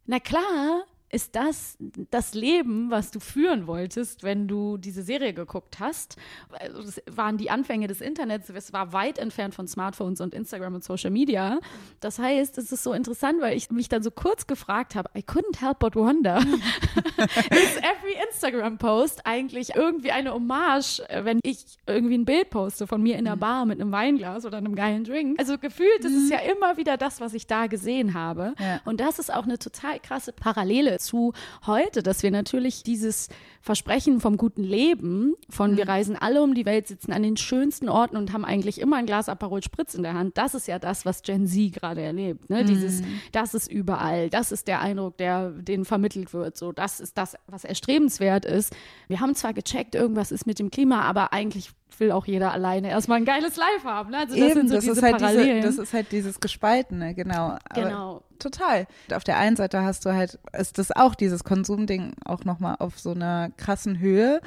[0.04, 1.76] na klar, ist das
[2.10, 6.16] das Leben, was du führen wolltest, wenn du diese Serie geguckt hast?
[6.58, 10.74] Also das waren die Anfänge des Internets, es war weit entfernt von Smartphones und Instagram
[10.74, 11.60] und Social Media.
[12.00, 15.20] Das heißt, es ist so interessant, weil ich mich dann so kurz gefragt habe, I
[15.20, 16.38] couldn't help but wonder,
[17.18, 23.16] ist every Instagram-Post eigentlich irgendwie eine Hommage, wenn ich irgendwie ein Bild poste von mir
[23.16, 23.40] in der mhm.
[23.40, 25.38] Bar mit einem Weinglas oder einem geilen Drink?
[25.38, 26.32] Also gefühlt, das ist mhm.
[26.32, 28.54] ja immer wieder das, was ich da gesehen habe.
[28.58, 28.80] Ja.
[28.84, 31.32] Und das ist auch eine total krasse Parallele zu
[31.66, 33.28] heute, dass wir natürlich dieses
[33.60, 35.76] Versprechen vom guten Leben, von mhm.
[35.76, 38.96] wir reisen alle um die Welt, sitzen an den schönsten Orten und haben eigentlich immer
[38.96, 42.00] ein Glas Aperol Spritz in der Hand, das ist ja das, was Gen Z gerade
[42.00, 42.48] erlebt.
[42.48, 42.62] Ne?
[42.62, 42.66] Mhm.
[42.66, 46.56] Dieses, das ist überall, das ist der Eindruck, der denen vermittelt wird.
[46.56, 48.74] So, das ist das, was erstrebenswert ist.
[49.08, 52.90] Wir haben zwar gecheckt, irgendwas ist mit dem Klima, aber eigentlich will auch jeder alleine
[52.90, 54.10] erstmal ein geiles Live haben.
[54.10, 54.18] Ne?
[54.18, 55.62] Also das Eben, sind so das diese ist halt Parallelen.
[55.62, 57.56] Diese, das ist halt dieses Gespaltene, genau.
[57.68, 58.22] Aber genau.
[58.38, 58.86] Total.
[59.12, 62.98] Auf der einen Seite hast du halt, ist das auch dieses Konsumding auch nochmal auf
[62.98, 64.40] so einer krassen Höhe.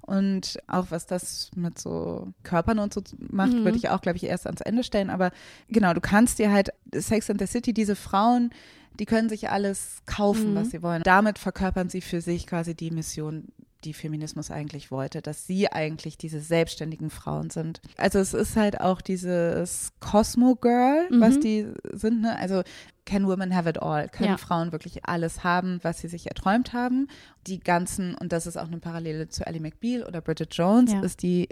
[0.00, 3.64] Und auch was das mit so Körpern und so macht, mhm.
[3.64, 5.08] würde ich auch, glaube ich, erst ans Ende stellen.
[5.08, 5.30] Aber
[5.68, 8.50] genau, du kannst dir halt Sex and the City, diese Frauen,
[8.98, 10.56] die können sich alles kaufen, mhm.
[10.56, 11.02] was sie wollen.
[11.02, 13.48] Damit verkörpern sie für sich quasi die Mission
[13.84, 17.80] die Feminismus eigentlich wollte, dass sie eigentlich diese selbstständigen Frauen sind.
[17.96, 21.20] Also es ist halt auch dieses Cosmo Girl, mhm.
[21.20, 22.36] was die sind, ne?
[22.38, 22.62] Also
[23.04, 24.08] can women have it all?
[24.08, 24.36] Können ja.
[24.38, 27.08] Frauen wirklich alles haben, was sie sich erträumt haben?
[27.46, 31.00] Die ganzen, und das ist auch eine Parallele zu Ellie McBeal oder Bridget Jones, ja.
[31.00, 31.48] ist die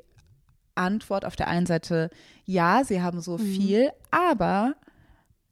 [0.74, 2.10] Antwort auf der einen Seite,
[2.44, 3.42] ja, sie haben so mhm.
[3.42, 4.74] viel, aber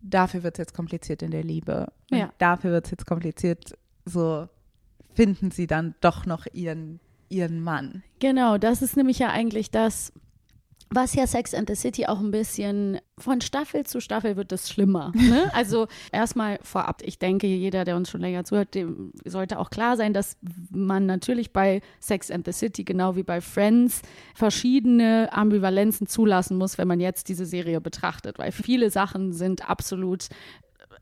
[0.00, 1.92] dafür wird es jetzt kompliziert in der Liebe.
[2.10, 2.32] Ja.
[2.38, 4.48] Dafür wird es jetzt kompliziert, so
[5.20, 8.02] finden sie dann doch noch ihren, ihren Mann.
[8.20, 10.14] Genau, das ist nämlich ja eigentlich das,
[10.88, 14.70] was ja Sex and the City auch ein bisschen von Staffel zu Staffel wird es
[14.70, 15.12] schlimmer.
[15.20, 15.50] Ne?
[15.52, 19.98] Also erstmal vorab, ich denke, jeder, der uns schon länger zuhört, dem sollte auch klar
[19.98, 20.38] sein, dass
[20.70, 24.00] man natürlich bei Sex and the City, genau wie bei Friends,
[24.34, 30.28] verschiedene Ambivalenzen zulassen muss, wenn man jetzt diese Serie betrachtet, weil viele Sachen sind absolut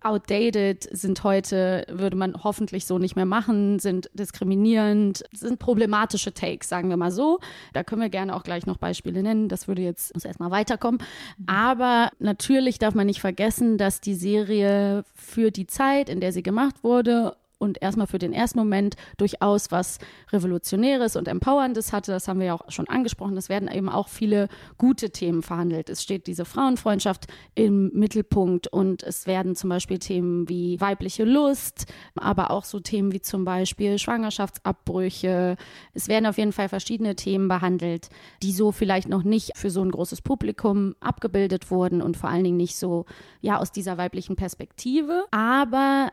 [0.02, 6.68] outdated, sind heute, würde man hoffentlich so nicht mehr machen, sind diskriminierend, sind problematische Takes,
[6.68, 7.40] sagen wir mal so.
[7.72, 9.48] Da können wir gerne auch gleich noch Beispiele nennen.
[9.48, 11.02] Das würde jetzt uns erstmal weiterkommen.
[11.46, 16.42] Aber natürlich darf man nicht vergessen, dass die Serie für die Zeit, in der sie
[16.42, 19.98] gemacht wurde, und erstmal für den ersten Moment durchaus was
[20.32, 22.12] Revolutionäres und Empowerndes hatte.
[22.12, 23.36] Das haben wir ja auch schon angesprochen.
[23.36, 25.90] Es werden eben auch viele gute Themen verhandelt.
[25.90, 31.86] Es steht diese Frauenfreundschaft im Mittelpunkt und es werden zum Beispiel Themen wie weibliche Lust,
[32.14, 35.56] aber auch so Themen wie zum Beispiel Schwangerschaftsabbrüche.
[35.94, 38.08] Es werden auf jeden Fall verschiedene Themen behandelt,
[38.42, 42.44] die so vielleicht noch nicht für so ein großes Publikum abgebildet wurden und vor allen
[42.44, 43.04] Dingen nicht so
[43.40, 45.24] ja aus dieser weiblichen Perspektive.
[45.30, 46.10] Aber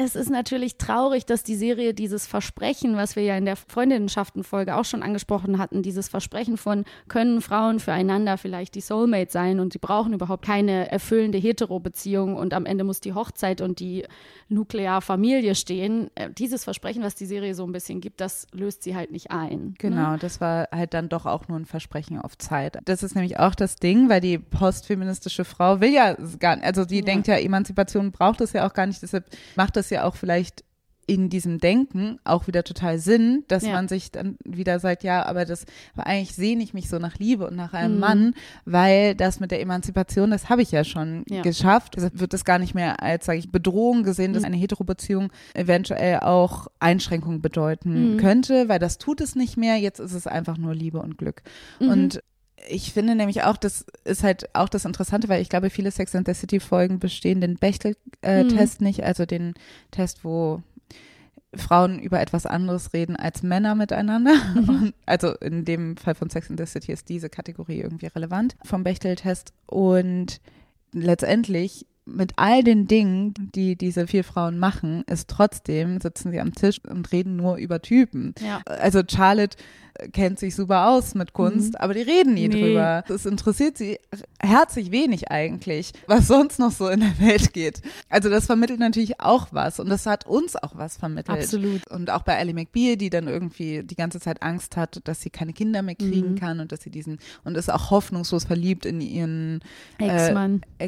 [0.00, 4.76] es ist natürlich traurig, dass die Serie dieses Versprechen, was wir ja in der Freundinnenschaften-Folge
[4.76, 9.72] auch schon angesprochen hatten, dieses Versprechen von, können Frauen füreinander vielleicht die Soulmate sein und
[9.72, 14.04] sie brauchen überhaupt keine erfüllende Hetero-Beziehung und am Ende muss die Hochzeit und die
[14.48, 16.10] Nuklearfamilie stehen.
[16.14, 19.32] Äh, dieses Versprechen, was die Serie so ein bisschen gibt, das löst sie halt nicht
[19.32, 19.58] ein.
[19.58, 19.74] Ne?
[19.78, 20.18] Genau, ne?
[20.20, 22.78] das war halt dann doch auch nur ein Versprechen auf Zeit.
[22.84, 26.84] Das ist nämlich auch das Ding, weil die postfeministische Frau will ja gar nicht, also
[26.84, 27.04] die ja.
[27.04, 30.64] denkt ja, Emanzipation braucht es ja auch gar nicht, deshalb macht das ja auch vielleicht
[31.10, 33.72] in diesem Denken auch wieder total Sinn, dass Ja.
[33.72, 37.16] man sich dann wieder sagt, ja, aber das, aber eigentlich sehne ich mich so nach
[37.18, 38.00] Liebe und nach einem Mhm.
[38.00, 38.34] Mann,
[38.66, 41.40] weil das mit der Emanzipation, das habe ich ja schon Ja.
[41.40, 41.94] geschafft.
[41.96, 46.20] Deshalb wird das gar nicht mehr als, sage ich, Bedrohung gesehen, dass eine Heterobeziehung eventuell
[46.20, 48.16] auch Einschränkungen bedeuten Mhm.
[48.18, 49.76] könnte, weil das tut es nicht mehr.
[49.76, 51.40] Jetzt ist es einfach nur Liebe und Glück.
[51.80, 51.88] Mhm.
[51.88, 52.22] Und
[52.68, 56.14] ich finde nämlich auch, das ist halt auch das Interessante, weil ich glaube, viele Sex
[56.14, 59.54] and the City Folgen bestehen den Bechtel-Test nicht, also den
[59.90, 60.62] Test, wo
[61.54, 64.32] Frauen über etwas anderes reden als Männer miteinander.
[64.54, 68.56] Und also in dem Fall von Sex and the City ist diese Kategorie irgendwie relevant
[68.64, 69.52] vom Bechtel-Test.
[69.66, 70.40] Und
[70.92, 76.54] letztendlich mit all den Dingen, die diese vier Frauen machen, ist trotzdem, sitzen sie am
[76.54, 78.34] Tisch und reden nur über Typen.
[78.40, 78.60] Ja.
[78.66, 79.56] Also Charlotte
[79.94, 82.54] äh, kennt sich super aus mit Kunst, aber die reden nie Mhm.
[82.54, 82.60] Nee.
[82.62, 83.04] drüber.
[83.08, 83.98] Das interessiert sie
[84.40, 87.82] herzlich wenig eigentlich, was sonst noch so in der Welt geht.
[88.08, 91.38] Also das vermittelt natürlich auch was und das hat uns auch was vermittelt.
[91.40, 91.86] Absolut.
[91.88, 95.30] Und auch bei Ellie McBeal, die dann irgendwie die ganze Zeit Angst hat, dass sie
[95.30, 96.38] keine Kinder mehr kriegen Mhm.
[96.38, 99.60] kann und dass sie diesen und ist auch hoffnungslos verliebt in ihren
[99.98, 100.62] Ex-Mann.
[100.78, 100.84] äh,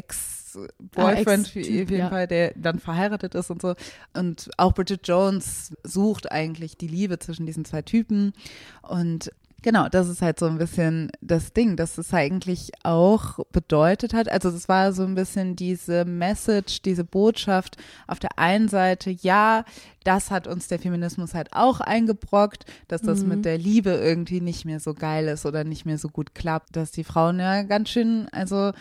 [0.55, 2.09] Ex-Boyfriend, Ah, wie- Ex-Typ, auf jeden ja.
[2.09, 3.75] Fall, der dann verheiratet ist und so.
[4.13, 8.33] Und auch Bridget Jones sucht eigentlich die Liebe zwischen diesen zwei Typen.
[8.81, 9.31] Und
[9.63, 14.27] Genau, das ist halt so ein bisschen das Ding, dass es eigentlich auch bedeutet hat.
[14.27, 19.63] Also es war so ein bisschen diese Message, diese Botschaft auf der einen Seite, ja,
[20.03, 23.29] das hat uns der Feminismus halt auch eingebrockt, dass das Mhm.
[23.29, 26.75] mit der Liebe irgendwie nicht mehr so geil ist oder nicht mehr so gut klappt,
[26.75, 28.71] dass die Frauen ja ganz schön, also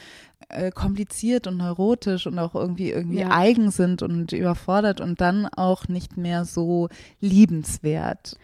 [0.51, 3.31] äh, kompliziert und neurotisch und auch irgendwie irgendwie Ja.
[3.31, 6.89] eigen sind und überfordert und dann auch nicht mehr so
[7.21, 8.37] liebenswert.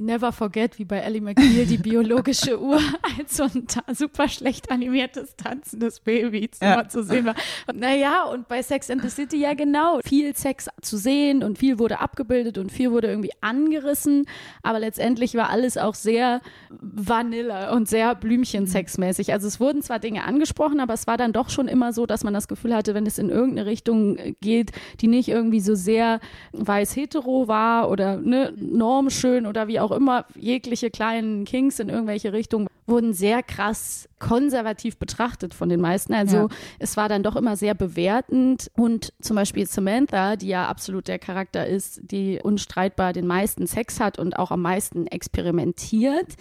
[0.00, 2.80] Never forget, wie bei Ellie McBeal, die biologische Uhr
[3.18, 6.88] als so ein super schlecht animiertes tanzendes Baby Ja.
[6.88, 7.34] zu sehen war.
[7.66, 10.00] Und naja, und bei Sex and the City ja genau.
[10.04, 14.26] Viel Sex zu sehen und viel wurde abgebildet und viel wurde irgendwie angerissen.
[14.62, 19.32] Aber letztendlich war alles auch sehr Vanille und sehr Blümchensexmäßig.
[19.32, 22.24] Also es wurden zwar Dinge angesprochen, aber es war dann doch schon immer so, dass
[22.24, 25.74] man das Gefühl hatte, wenn es in irgendeine Richtung äh, geht, die nicht irgendwie so
[25.74, 26.20] sehr
[26.52, 32.66] weiß-hetero war oder ne, normschön oder wie auch immer, jegliche kleinen Kinks in irgendwelche Richtungen
[32.86, 36.14] wurden sehr krass konservativ betrachtet von den meisten.
[36.14, 36.48] Also Ja.
[36.78, 41.18] es war dann doch immer sehr bewertend und zum Beispiel Samantha, die ja absolut der
[41.18, 46.34] Charakter ist, die unstreitbar den meisten Sex hat und auch am meisten experimentiert.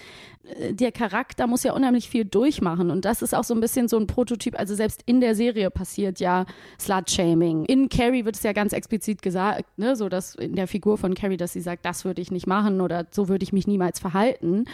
[0.59, 3.87] äh, Der Charakter muss ja unheimlich viel durchmachen und das ist auch so ein bisschen
[3.87, 4.57] so ein Prototyp.
[4.59, 6.45] Also selbst in der Serie passiert ja
[6.79, 7.65] Slut-Shaming.
[7.65, 11.13] In Carrie wird es ja ganz explizit gesagt, ne, so dass in der Figur von
[11.15, 13.99] Carrie, dass sie sagt, das würde ich nicht machen oder so würde ich mich niemals
[13.99, 14.65] verhalten.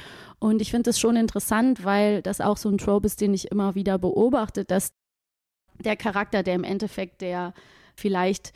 [0.42, 3.52] Und ich finde das schon interessant, weil das auch so ein Trope ist, den ich
[3.52, 4.92] immer wieder beobachte, dass
[5.78, 7.54] der Charakter, der im Endeffekt der
[7.96, 8.52] vielleicht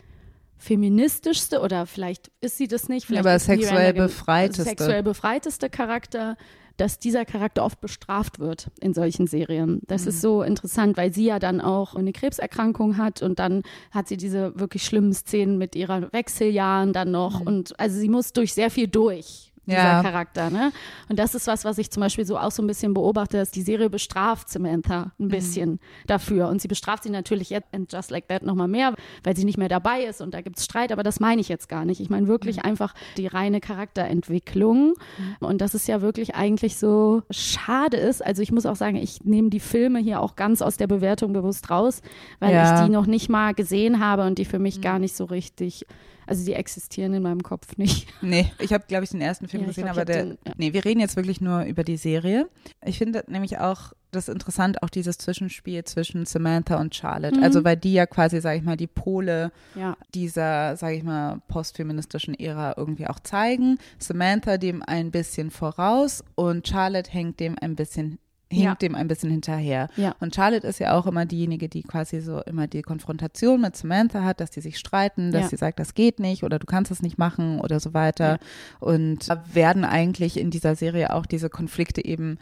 [0.57, 4.63] feministischste oder vielleicht ist sie das nicht, vielleicht Aber ist sexuell befreiteste.
[4.63, 6.37] sexuell befreiteste Charakter,
[6.77, 9.81] dass dieser Charakter oft bestraft wird in solchen Serien.
[9.87, 10.07] Das Mhm.
[10.09, 14.17] ist so interessant, weil sie ja dann auch eine Krebserkrankung hat und dann hat sie
[14.17, 18.71] diese wirklich schlimmen Szenen mit ihrer Wechseljahren dann noch und also sie muss durch sehr
[18.71, 19.51] viel durch.
[19.67, 19.85] Dieser Mhm.
[19.85, 20.01] Ja.
[20.03, 20.71] Charakter, ne?
[21.09, 23.51] Und das ist was, was ich zum Beispiel so auch so ein bisschen beobachte, dass
[23.51, 25.25] die Serie bestraft Samantha Mhm.
[25.25, 26.49] ein bisschen dafür.
[26.49, 29.57] Und sie bestraft sie natürlich jetzt in Just Like That nochmal mehr, weil sie nicht
[29.57, 31.99] mehr dabei ist und da gibt es Streit, aber das meine ich jetzt gar nicht.
[31.99, 32.63] Ich meine wirklich Mhm.
[32.65, 34.93] einfach die reine Charakterentwicklung.
[35.39, 38.23] Und das ist ja wirklich eigentlich so schade ist.
[38.25, 41.33] Also ich muss auch sagen, ich nehme die Filme hier auch ganz aus der Bewertung
[41.33, 42.01] bewusst raus,
[42.39, 42.75] weil Ja.
[42.79, 45.85] ich die noch nicht mal gesehen habe und die für mich gar nicht so richtig,
[46.27, 48.07] also die existieren in meinem Kopf nicht.
[48.21, 50.23] Nee, ich habe, glaube ich, den ersten Film Ja, gesehen, glaub, aber der.
[50.25, 50.53] den- ja.
[50.57, 52.49] Nee, wir reden jetzt wirklich nur über die Serie.
[52.83, 57.35] Ich finde nämlich auch das interessant, auch dieses Zwischenspiel zwischen Samantha und Charlotte.
[57.37, 57.43] Mhm.
[57.43, 59.97] Also, weil die ja quasi, sage ich mal, die Pole Ja.
[60.13, 63.77] dieser, sage ich mal, postfeministischen Ära irgendwie auch zeigen.
[63.99, 68.17] Samantha dem ein bisschen voraus und Charlotte hängt dem ein bisschen
[68.55, 68.87] hinkt Ja.
[68.87, 69.89] dem ein bisschen hinterher.
[69.95, 70.15] Ja.
[70.19, 74.23] Und Charlotte ist ja auch immer diejenige, die quasi so immer die Konfrontation mit Samantha
[74.23, 75.47] hat, dass die sich streiten, dass Ja.
[75.49, 78.39] sie sagt, das geht nicht oder du kannst es nicht machen oder so weiter.
[78.79, 82.37] Und da werden eigentlich in dieser Serie auch diese Konflikte eben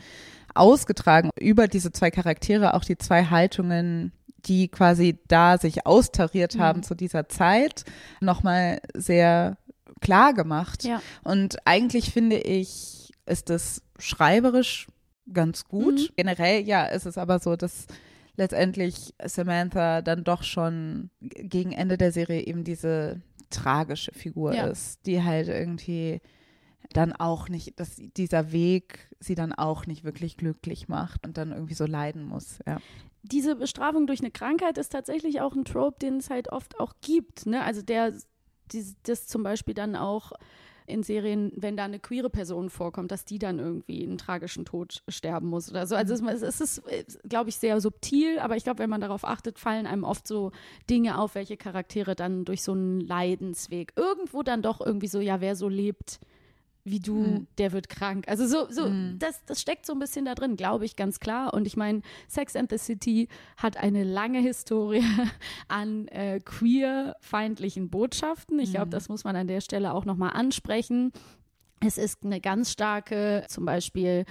[0.56, 4.12] ausgetragen über diese zwei Charaktere, auch die zwei Haltungen
[4.46, 6.84] die quasi da sich austariert haben Mhm.
[6.84, 7.86] zu dieser Zeit,
[8.20, 9.56] nochmal sehr
[10.02, 10.84] klar gemacht.
[10.84, 11.02] Ja.
[11.24, 14.88] Und eigentlich finde ich, ist es schreiberisch
[15.32, 15.96] ganz gut.
[15.96, 16.08] Mhm.
[16.16, 17.88] Generell, ja, ist es aber so, dass
[18.36, 24.66] letztendlich Samantha dann doch schon gegen Ende der Serie eben diese tragische Figur Ja.
[24.68, 26.20] ist, die halt irgendwie
[26.92, 31.52] dann auch nicht, dass dieser Weg sie dann auch nicht wirklich glücklich macht und dann
[31.52, 32.60] irgendwie so leiden muss.
[32.68, 32.80] Ja.
[33.22, 36.94] diese Bestrafung durch eine Krankheit ist tatsächlich auch ein Trope, den es halt oft auch
[37.02, 37.46] gibt.
[37.46, 37.64] Ne?
[37.64, 38.14] Also der
[38.72, 40.34] die, das zum Beispiel dann auch
[40.86, 45.04] in Serien, wenn da eine queere Person vorkommt, dass die dann irgendwie einen tragischen Tod
[45.08, 45.96] sterben muss oder so.
[45.96, 46.84] Also es, es ist,
[47.28, 50.52] glaube ich, sehr subtil, aber ich glaube, wenn man darauf achtet, fallen einem oft so
[50.90, 55.42] Dinge auf, welche Charaktere dann durch so einen Leidensweg irgendwo dann doch irgendwie so, ja,
[55.42, 56.20] wer so lebt,
[56.86, 57.48] wie du, mhm.
[57.58, 58.26] der wird krank.
[58.28, 59.18] Also so, so mhm.
[59.20, 61.54] das, das steckt so ein bisschen da drin, glaube ich, ganz klar.
[61.54, 65.04] Und ich meine, Sex and the City hat eine lange Historie
[65.68, 68.60] an äh, queer-feindlichen Botschaften.
[68.60, 68.92] Ich glaube, mhm.
[68.92, 71.14] das muss man an der Stelle auch nochmal ansprechen.
[71.80, 74.26] Es ist eine ganz starke, zum Beispiel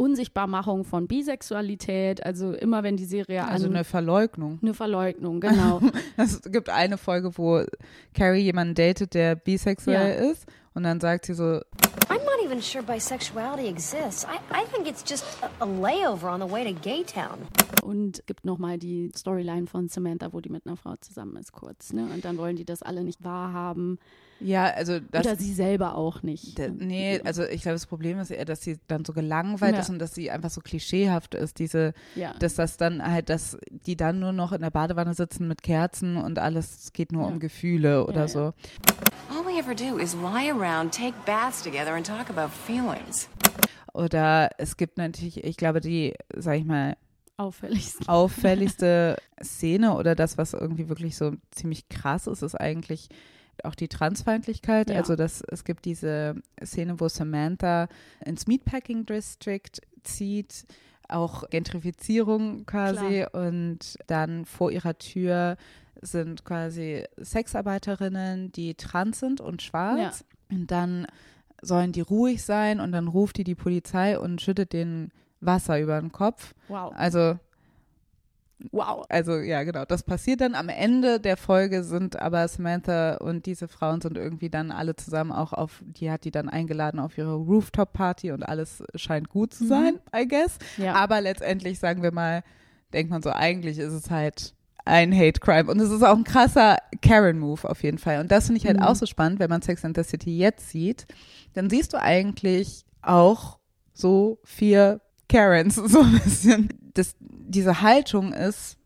[0.00, 4.58] Unsichtbarmachung von Bisexualität, also immer wenn die Serie also eine Verleugnung.
[4.62, 5.82] Eine Verleugnung, genau.
[6.16, 7.62] es gibt eine Folge, wo
[8.14, 10.30] Carrie jemanden datet, der bisexuell ja.
[10.30, 11.60] ist und dann sagt sie so,
[12.08, 12.20] I'm
[12.50, 14.24] even sure bisexuality exists.
[14.24, 17.46] I, I think it's just a, a layover on the way to Gay Town.
[17.82, 21.92] Und gibt nochmal die Storyline von Samantha, wo die mit einer Frau zusammen ist, kurz.
[21.92, 22.08] Ne?
[22.12, 23.98] Und dann wollen die das alle nicht wahrhaben.
[24.40, 26.58] Ja, also das, Oder sie selber auch nicht.
[26.58, 29.80] Da, nee, also ich glaube, das Problem ist eher, dass sie dann so gelangweilt ja.
[29.80, 32.32] ist und dass sie einfach so klischeehaft ist, diese, ja.
[32.38, 36.16] dass das dann halt, dass die dann nur noch in der Badewanne sitzen mit Kerzen
[36.16, 37.28] und alles geht nur ja.
[37.28, 38.54] um Gefühle oder so.
[39.28, 43.28] All we ever do is lie around, take baths together and talk about feelings.
[43.92, 46.96] Oder es gibt natürlich, ich glaube, die, sag ich mal,
[47.36, 48.08] auffälligste.
[48.08, 53.08] auffälligste Szene oder das, was irgendwie wirklich so ziemlich krass ist, ist eigentlich
[53.64, 54.90] auch die Transfeindlichkeit.
[54.90, 54.96] Ja.
[54.96, 57.88] Also das, es gibt diese Szene, wo Samantha
[58.24, 59.72] ins Meatpacking District
[60.04, 60.66] zieht,
[61.08, 63.46] auch Gentrifizierung quasi Klar.
[63.46, 65.56] und dann vor ihrer Tür
[66.00, 70.24] sind quasi Sexarbeiterinnen, die trans sind und schwarz.
[70.50, 70.56] Ja.
[70.56, 71.06] Und dann
[71.62, 76.00] sollen die ruhig sein und dann ruft die die Polizei und schüttet den Wasser über
[76.00, 76.54] den Kopf.
[76.68, 76.92] Wow.
[76.94, 77.38] Also
[78.72, 79.06] Wow.
[79.08, 79.84] Also ja, genau.
[79.84, 84.50] Das passiert dann am Ende der Folge sind aber Samantha und diese Frauen sind irgendwie
[84.50, 88.82] dann alle zusammen auch auf, die hat die dann eingeladen auf ihre Rooftop-Party und alles
[88.94, 90.20] scheint gut zu sein, mhm.
[90.20, 90.58] I guess.
[90.76, 90.94] Ja.
[90.94, 92.42] Aber letztendlich, sagen wir mal,
[92.92, 94.54] denkt man so, eigentlich ist es halt
[94.84, 95.70] ein Hate Crime.
[95.70, 98.20] Und es ist auch ein krasser Karen-Move auf jeden Fall.
[98.20, 98.84] Und das finde ich halt mhm.
[98.84, 101.06] auch so spannend, wenn man Sex and the City jetzt sieht.
[101.54, 103.58] Dann siehst du eigentlich auch
[103.92, 106.68] so vier Karens, so ein bisschen.
[106.94, 108.76] Das, diese Haltung ist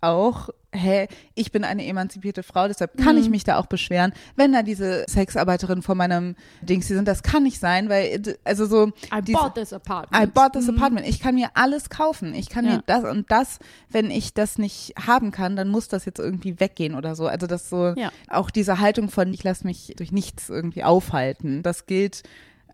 [0.00, 3.22] auch, hä, ich bin eine emanzipierte Frau, deshalb kann mhm.
[3.22, 7.08] ich mich da auch beschweren, wenn da diese Sexarbeiterinnen vor meinem Dings hier sind.
[7.08, 8.88] Das kann nicht sein, weil, also so.
[9.12, 10.22] I diese, bought this apartment.
[10.22, 10.76] I bought this mhm.
[10.76, 11.08] apartment.
[11.08, 12.34] Ich kann mir alles kaufen.
[12.34, 12.72] Ich kann ja.
[12.76, 13.58] mir das und das,
[13.88, 17.26] wenn ich das nicht haben kann, dann muss das jetzt irgendwie weggehen oder so.
[17.26, 18.12] Also das so, ja.
[18.28, 21.62] auch diese Haltung von, ich lasse mich durch nichts irgendwie aufhalten.
[21.62, 22.22] Das gilt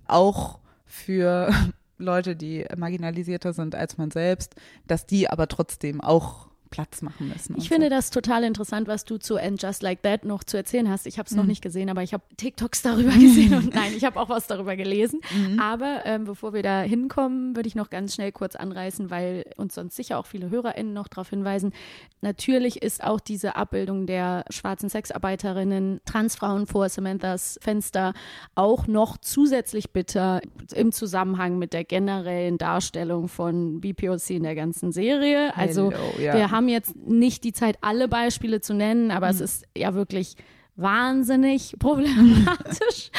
[0.06, 1.50] auch für
[1.98, 4.54] Leute, die marginalisierter sind als man selbst,
[4.86, 7.56] dass die aber trotzdem auch Platz machen müssen.
[7.56, 7.90] Ich finde so.
[7.90, 11.06] das total interessant, was du zu And Just Like That noch zu erzählen hast.
[11.06, 11.38] Ich habe es mhm.
[11.38, 14.46] noch nicht gesehen, aber ich habe TikToks darüber gesehen und nein, ich habe auch was
[14.46, 15.20] darüber gelesen.
[15.34, 15.60] Mhm.
[15.60, 19.74] Aber ähm, bevor wir da hinkommen, würde ich noch ganz schnell kurz anreißen, weil uns
[19.74, 21.72] sonst sicher auch viele HörerInnen noch darauf hinweisen.
[22.20, 28.14] Natürlich ist auch diese Abbildung der schwarzen Sexarbeiterinnen, Transfrauen vor Samanthas Fenster
[28.54, 30.40] auch noch zusätzlich bitter
[30.74, 35.56] im Zusammenhang mit der generellen Darstellung von BPOC in der ganzen Serie.
[35.56, 36.34] Also Hello, ja.
[36.34, 39.34] wir haben jetzt nicht die Zeit, alle Beispiele zu nennen, aber mhm.
[39.34, 40.36] es ist ja wirklich
[40.76, 43.10] wahnsinnig problematisch.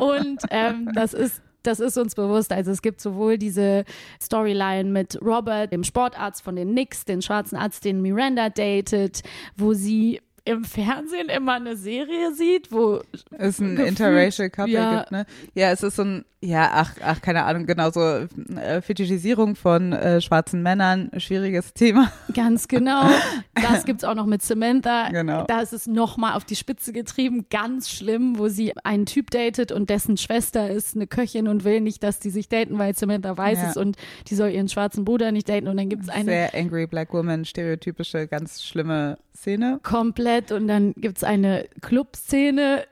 [0.00, 2.52] Und ähm, das ist das ist uns bewusst.
[2.52, 3.84] Also es gibt sowohl diese
[4.22, 9.22] Storyline mit Robert, dem Sportarzt von den Knicks, den schwarzen Arzt, den Miranda datet,
[9.56, 13.00] wo sie im Fernsehen immer eine Serie sieht, wo
[13.36, 15.26] es ein interracial Couple ja, gibt, ne?
[15.54, 19.92] Ja, es ist so ein, ja, ach, ach, keine Ahnung, genau so äh, Fetischisierung von
[19.92, 22.12] äh, schwarzen Männern, schwieriges Thema.
[22.32, 23.10] Ganz genau.
[23.54, 25.08] Das gibt's auch noch mit Samantha.
[25.10, 25.44] Genau.
[25.46, 29.72] Da ist es nochmal auf die Spitze getrieben, ganz schlimm, wo sie einen Typ datet
[29.72, 33.36] und dessen Schwester ist eine Köchin und will nicht, dass die sich daten, weil Samantha
[33.36, 33.70] weiß ja.
[33.70, 33.96] es und
[34.28, 37.44] die soll ihren schwarzen Bruder nicht daten und dann gibt's eine sehr angry black woman,
[37.44, 39.80] stereotypische, ganz schlimme Szene.
[39.82, 40.35] Komplett.
[40.52, 42.84] Und dann gibt es eine Clubszene,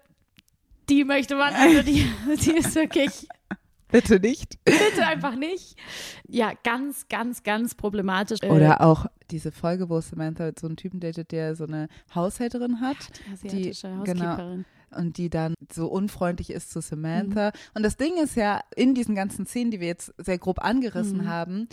[0.89, 2.07] die möchte man, also die,
[2.45, 3.29] die ist wirklich.
[3.89, 4.59] Bitte nicht.
[4.65, 5.77] Bitte einfach nicht.
[6.27, 8.43] Ja, ganz, ganz, ganz problematisch.
[8.43, 12.97] Oder auch diese Folge, wo Samantha so einen Typen datet, der so eine Haushälterin hat.
[13.29, 17.49] Die asiatische die, Genau, und die dann so unfreundlich ist zu Samantha.
[17.49, 17.53] Mhm.
[17.75, 21.19] Und das Ding ist ja, in diesen ganzen Szenen, die wir jetzt sehr grob angerissen
[21.19, 21.29] mhm.
[21.29, 21.69] haben,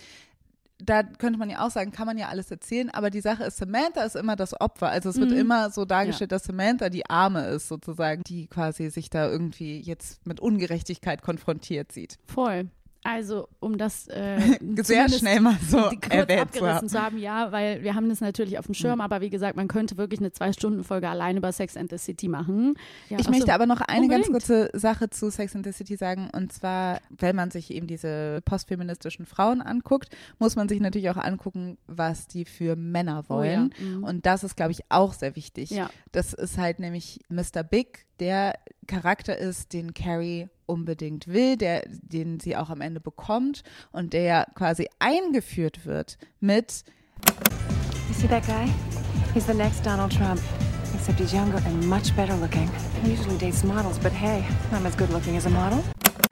[0.84, 3.58] da könnte man ja auch sagen, kann man ja alles erzählen, aber die Sache ist,
[3.58, 4.90] Samantha ist immer das Opfer.
[4.90, 5.38] Also es wird mhm.
[5.38, 6.38] immer so dargestellt, ja.
[6.38, 11.92] dass Samantha die Arme ist, sozusagen, die quasi sich da irgendwie jetzt mit Ungerechtigkeit konfrontiert
[11.92, 12.18] sieht.
[12.26, 12.70] Voll.
[13.04, 17.96] Also, um das äh, sehr schnell mal so kurz abgerissen zu haben, ja, weil wir
[17.96, 19.02] haben das natürlich auf dem Schirm, mhm.
[19.02, 22.76] aber wie gesagt, man könnte wirklich eine Zwei-Stunden-Folge allein über Sex and the City machen.
[23.10, 24.28] Ja, ich möchte so, aber noch eine unbedingt.
[24.28, 27.88] ganz kurze Sache zu Sex and the City sagen und zwar, wenn man sich eben
[27.88, 33.74] diese postfeministischen Frauen anguckt, muss man sich natürlich auch angucken, was die für Männer wollen.
[33.80, 33.90] Oh ja.
[33.98, 34.04] mhm.
[34.04, 35.72] Und das ist, glaube ich, auch sehr wichtig.
[35.72, 35.90] Ja.
[36.12, 37.64] Das ist halt nämlich Mr.
[37.64, 38.54] Big, der
[38.86, 44.48] Charakter ist, den Carrie unbedingt will, der, den sie auch am Ende bekommt und der
[44.56, 46.84] quasi eingeführt wird mit
[48.08, 48.68] You see that guy?
[49.34, 50.42] He's the next Donald Trump.
[50.94, 52.70] Except he's younger and much better looking.
[53.04, 54.44] He usually dates models, but hey,
[54.74, 55.82] I'm as good looking as a model.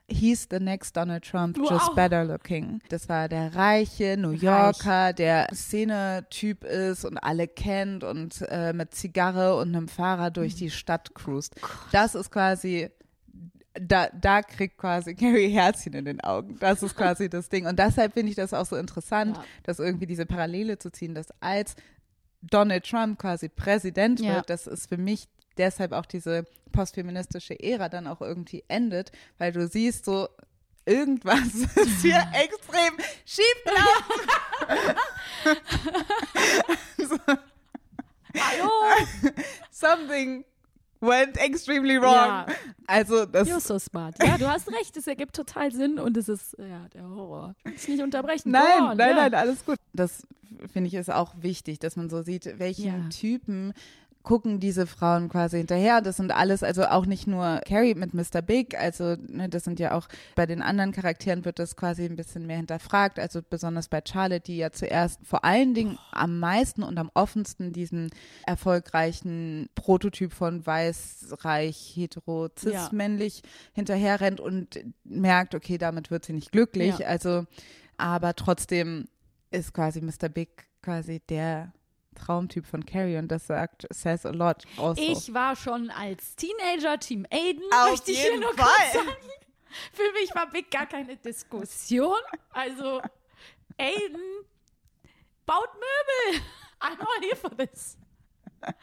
[0.09, 1.69] He's the next Donald Trump, wow.
[1.69, 2.81] just better looking.
[2.89, 5.15] Das war der reiche New Yorker, Reich.
[5.15, 10.71] der Szene-Typ ist und alle kennt und äh, mit Zigarre und einem Fahrer durch die
[10.71, 11.55] Stadt cruist.
[11.91, 12.89] Das ist quasi
[13.79, 16.57] da, da kriegt quasi Carrie Herzchen in den Augen.
[16.59, 17.65] Das ist quasi das Ding.
[17.65, 19.43] Und deshalb finde ich das auch so interessant, ja.
[19.63, 21.75] dass irgendwie diese Parallele zu ziehen, dass als
[22.41, 24.35] Donald Trump quasi Präsident ja.
[24.35, 25.27] wird, das ist für mich
[25.57, 30.29] deshalb auch diese postfeministische Ära dann auch irgendwie endet, weil du siehst so,
[30.85, 33.45] irgendwas ist hier extrem schief
[36.97, 37.17] so.
[38.37, 38.69] Hallo?
[39.71, 40.45] Something
[41.01, 42.13] went extremely wrong.
[42.13, 42.45] Ja.
[42.89, 43.47] Also das.
[43.47, 44.15] You're so smart.
[44.23, 44.97] Ja, du hast recht.
[44.97, 47.53] Es ergibt total Sinn und es ist ja der Horror.
[47.75, 48.49] Ich nicht unterbrechen.
[48.51, 49.15] Nein, on, nein, ja.
[49.15, 49.77] nein, alles gut.
[49.93, 50.23] Das
[50.73, 53.09] finde ich ist auch wichtig, dass man so sieht, welchen ja.
[53.09, 53.73] Typen
[54.23, 56.01] gucken diese Frauen quasi hinterher.
[56.01, 58.41] Das sind alles, also auch nicht nur Carrie mit Mr.
[58.41, 62.15] Big, also ne, das sind ja auch bei den anderen Charakteren wird das quasi ein
[62.15, 63.17] bisschen mehr hinterfragt.
[63.17, 67.71] Also besonders bei Charlotte, die ja zuerst vor allen Dingen am meisten und am offensten
[67.71, 68.09] diesen
[68.45, 72.89] erfolgreichen Prototyp von weiß, reich, hetero, cis, ja.
[72.91, 73.41] männlich
[73.73, 76.99] hinterher rennt und merkt, okay, damit wird sie nicht glücklich.
[76.99, 77.07] Ja.
[77.07, 77.45] Also,
[77.97, 79.07] aber trotzdem
[79.51, 80.29] ist quasi Mr.
[80.29, 81.73] Big quasi der
[82.19, 84.63] Traumtyp von Carrie und das sagt, says a lot.
[84.77, 85.01] Also.
[85.01, 88.65] Ich war schon als Teenager Team Aiden, Auf möchte ich hier nur Fall.
[88.65, 89.17] kurz sagen.
[89.93, 92.17] Für mich war Big gar keine Diskussion.
[92.51, 93.01] Also,
[93.77, 94.45] Aiden
[95.45, 96.41] baut Möbel.
[96.81, 97.97] I'm all here for this.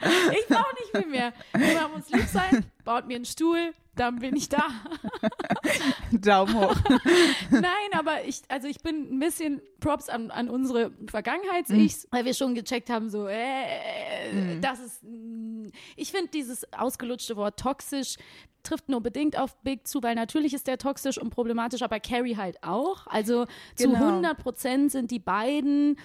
[0.00, 1.32] Ich brauche nicht viel mehr.
[1.52, 4.64] Wir haben uns lieb sein, baut mir einen Stuhl, dann bin ich da.
[6.12, 6.76] Daumen hoch.
[7.50, 12.08] Nein, aber ich, also ich bin ein bisschen Props an, an unsere Vergangenheits-Ichs, mhm.
[12.10, 14.60] weil wir schon gecheckt haben, so, äh, mhm.
[14.60, 15.02] das ist,
[15.96, 18.16] ich finde dieses ausgelutschte Wort toxisch
[18.66, 22.36] trifft nur bedingt auf Big zu, weil natürlich ist der toxisch und problematisch, aber Carrie
[22.36, 23.06] halt auch.
[23.06, 23.46] Also
[23.76, 23.98] genau.
[23.98, 25.96] zu 100 Prozent sind die beiden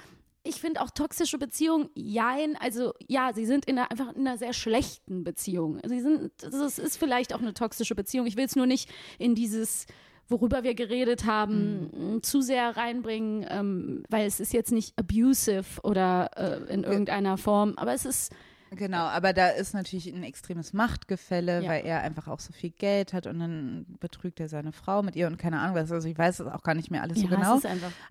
[0.44, 4.38] ich finde auch toxische Beziehungen, jein, also ja, sie sind in einer, einfach in einer
[4.38, 5.80] sehr schlechten Beziehung.
[5.86, 8.26] Sie sind, das ist vielleicht auch eine toxische Beziehung.
[8.26, 8.90] Ich will es nur nicht
[9.20, 9.86] in dieses,
[10.28, 12.24] worüber wir geredet haben, mhm.
[12.24, 17.74] zu sehr reinbringen, ähm, weil es ist jetzt nicht abusive oder äh, in irgendeiner Form,
[17.76, 18.34] aber es ist
[18.74, 21.70] Genau, aber da ist natürlich ein extremes Machtgefälle, ja.
[21.70, 25.18] weil er einfach auch so viel Geld hat und dann betrügt er seine Frau mit
[25.18, 25.92] ihr und keine Ahnung was.
[25.92, 27.60] Also ich weiß es auch gar nicht mehr alles ja, so genau.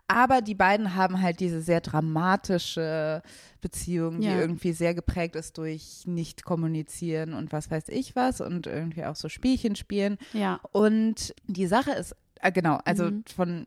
[0.07, 3.23] Aber die beiden haben halt diese sehr dramatische
[3.63, 4.39] Beziehung, die ja.
[4.39, 9.17] irgendwie sehr geprägt ist durch nicht kommunizieren und was weiß ich was und irgendwie auch
[9.17, 10.19] so Spielchen spielen.
[10.35, 10.61] Ja.
[10.73, 13.25] Und die Sache ist, äh, genau, also mhm.
[13.35, 13.65] von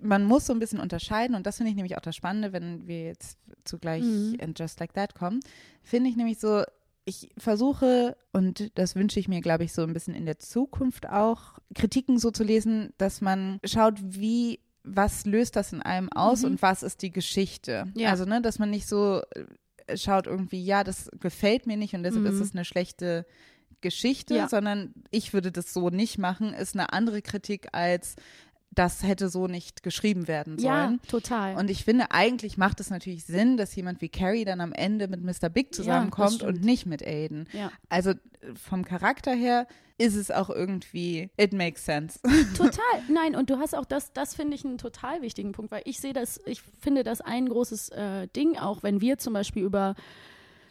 [0.00, 2.86] man muss so ein bisschen unterscheiden und das finde ich nämlich auch das Spannende, wenn
[2.86, 4.36] wir jetzt zugleich mhm.
[4.40, 5.40] in Just Like That kommen,
[5.82, 6.62] finde ich nämlich so,
[7.04, 11.08] ich versuche, und das wünsche ich mir, glaube ich, so ein bisschen in der Zukunft
[11.08, 16.42] auch, Kritiken so zu lesen, dass man schaut, wie, was löst das in einem aus
[16.42, 16.52] mhm.
[16.52, 17.86] und was ist die Geschichte.
[17.94, 18.10] Ja.
[18.10, 19.22] Also, ne, dass man nicht so
[19.86, 22.30] äh, schaut irgendwie, ja, das gefällt mir nicht und deshalb mhm.
[22.30, 23.26] ist es eine schlechte
[23.80, 24.48] Geschichte, ja.
[24.48, 28.16] sondern ich würde das so nicht machen, ist eine andere Kritik als
[28.74, 31.00] das hätte so nicht geschrieben werden sollen.
[31.02, 31.56] Ja, total.
[31.56, 35.08] Und ich finde, eigentlich macht es natürlich Sinn, dass jemand wie Carrie dann am Ende
[35.08, 35.50] mit Mr.
[35.50, 37.48] Big zusammenkommt ja, und nicht mit Aiden.
[37.52, 37.70] Ja.
[37.88, 38.14] Also
[38.54, 39.66] vom Charakter her
[39.98, 42.18] ist es auch irgendwie, it makes sense.
[42.56, 42.82] Total.
[43.08, 46.00] Nein, und du hast auch das, das finde ich einen total wichtigen Punkt, weil ich
[46.00, 49.94] sehe das, ich finde das ein großes äh, Ding, auch wenn wir zum Beispiel über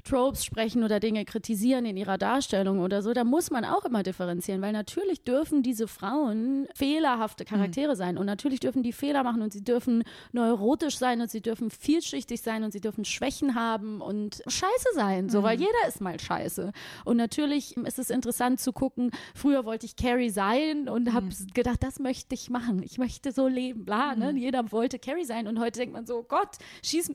[0.04, 4.04] Tropes sprechen oder Dinge kritisieren in ihrer Darstellung oder so, da muss man auch immer
[4.04, 7.98] differenzieren, weil natürlich dürfen diese Frauen fehlerhafte Charaktere mhm.
[7.98, 11.70] sein und natürlich dürfen die Fehler machen und sie dürfen neurotisch sein und sie dürfen
[11.70, 15.44] vielschichtig sein und sie dürfen Schwächen haben und scheiße sein, so, mhm.
[15.44, 16.72] weil jeder ist mal scheiße.
[17.06, 21.48] Und natürlich ist es interessant zu gucken, früher wollte ich Carrie sein und habe mhm.
[21.54, 22.84] gedacht, das möchte ich machen.
[22.84, 24.32] Ich möchte so leben, bla, ne?
[24.32, 24.38] Mhm.
[24.38, 27.14] Jeder wollte Carrie sein und heute denkt man so, Gott, schieß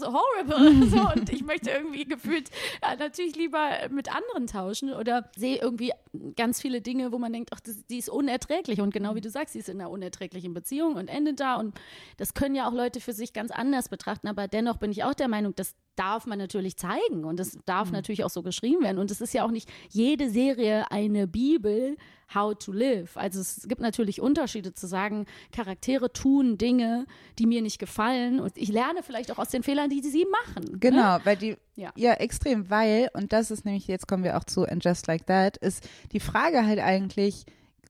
[0.00, 0.86] horrible.
[0.88, 2.50] so, und ich möchte irgendwie gefühlt
[2.82, 5.92] ja, natürlich lieber mit anderen tauschen oder sehe irgendwie
[6.36, 8.80] ganz viele Dinge, wo man denkt, ach, das, die ist unerträglich.
[8.80, 11.56] Und genau wie du sagst, sie ist in einer unerträglichen Beziehung und endet da.
[11.56, 11.78] Und
[12.16, 14.28] das können ja auch Leute für sich ganz anders betrachten.
[14.28, 17.88] Aber dennoch bin ich auch der Meinung, das darf man natürlich zeigen und das darf
[17.88, 17.94] mhm.
[17.94, 18.98] natürlich auch so geschrieben werden.
[18.98, 21.96] Und es ist ja auch nicht jede Serie eine Bibel,
[22.34, 23.16] how to live.
[23.16, 27.06] Also es gibt natürlich Unterschiede zu sagen, Charaktere tun Dinge,
[27.38, 30.72] die mir nicht gefallen und ich lerne vielleicht auch aus den Fehlern, die sie machen.
[30.72, 30.78] Ne?
[30.78, 31.20] Genau, ne?
[31.24, 31.92] weil die ja.
[31.96, 35.26] ja extrem, weil und das ist nämlich jetzt kommen wir auch zu And Just Like
[35.26, 37.46] That ist die Frage halt eigentlich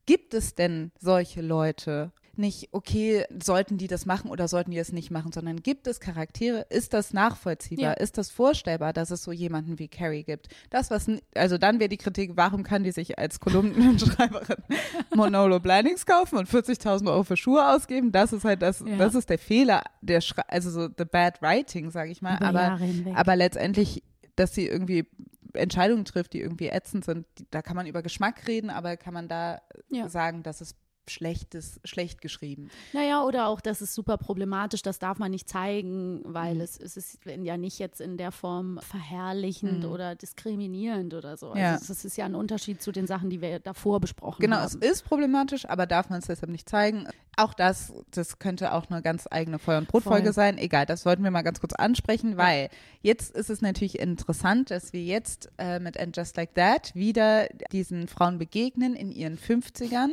[0.07, 2.13] Gibt es denn solche Leute?
[2.39, 6.01] Nicht, okay, sollten die das machen oder sollten die es nicht machen, sondern gibt es
[6.01, 7.93] Charaktere, ist das nachvollziehbar, ja.
[7.93, 10.49] ist das vorstellbar, dass es so jemanden wie Carrie gibt?
[10.71, 14.57] Das, was, also dann wäre die Kritik, warum kann die sich als Kolumnenschreiberin
[15.15, 18.13] Monolo Blindings kaufen und 40.000 Euro für Schuhe ausgeben?
[18.13, 18.97] Das ist halt das, ja.
[18.97, 22.79] das ist der Fehler, der, Schre also so the bad writing, sage ich mal, aber,
[23.15, 24.03] aber letztendlich,
[24.37, 25.07] dass sie irgendwie
[25.55, 29.29] Entscheidungen trifft, die irgendwie ätzend sind, da kann man über Geschmack reden, aber kann man
[29.29, 30.09] da ja.
[30.09, 30.75] sagen, dass es
[31.11, 32.71] schlechtes, schlecht geschrieben.
[32.93, 36.61] Naja, oder auch, das ist super problematisch, das darf man nicht zeigen, weil mhm.
[36.61, 39.91] es, es ist ja nicht jetzt in der Form verherrlichend mhm.
[39.91, 41.51] oder diskriminierend oder so.
[41.51, 41.75] Also ja.
[41.77, 44.71] es, ist ja ein Unterschied zu den Sachen, die wir davor besprochen genau, haben.
[44.71, 47.07] Genau, es ist problematisch, aber darf man es deshalb nicht zeigen.
[47.37, 50.57] Auch das, das könnte auch eine ganz eigene Feuer- und Brotfolge sein.
[50.59, 52.71] Egal, das wollten wir mal ganz kurz ansprechen, weil
[53.03, 57.49] jetzt ist es natürlich interessant, dass wir jetzt äh, mit And Just Like That wieder
[57.73, 60.13] diesen Frauen begegnen in ihren 50ern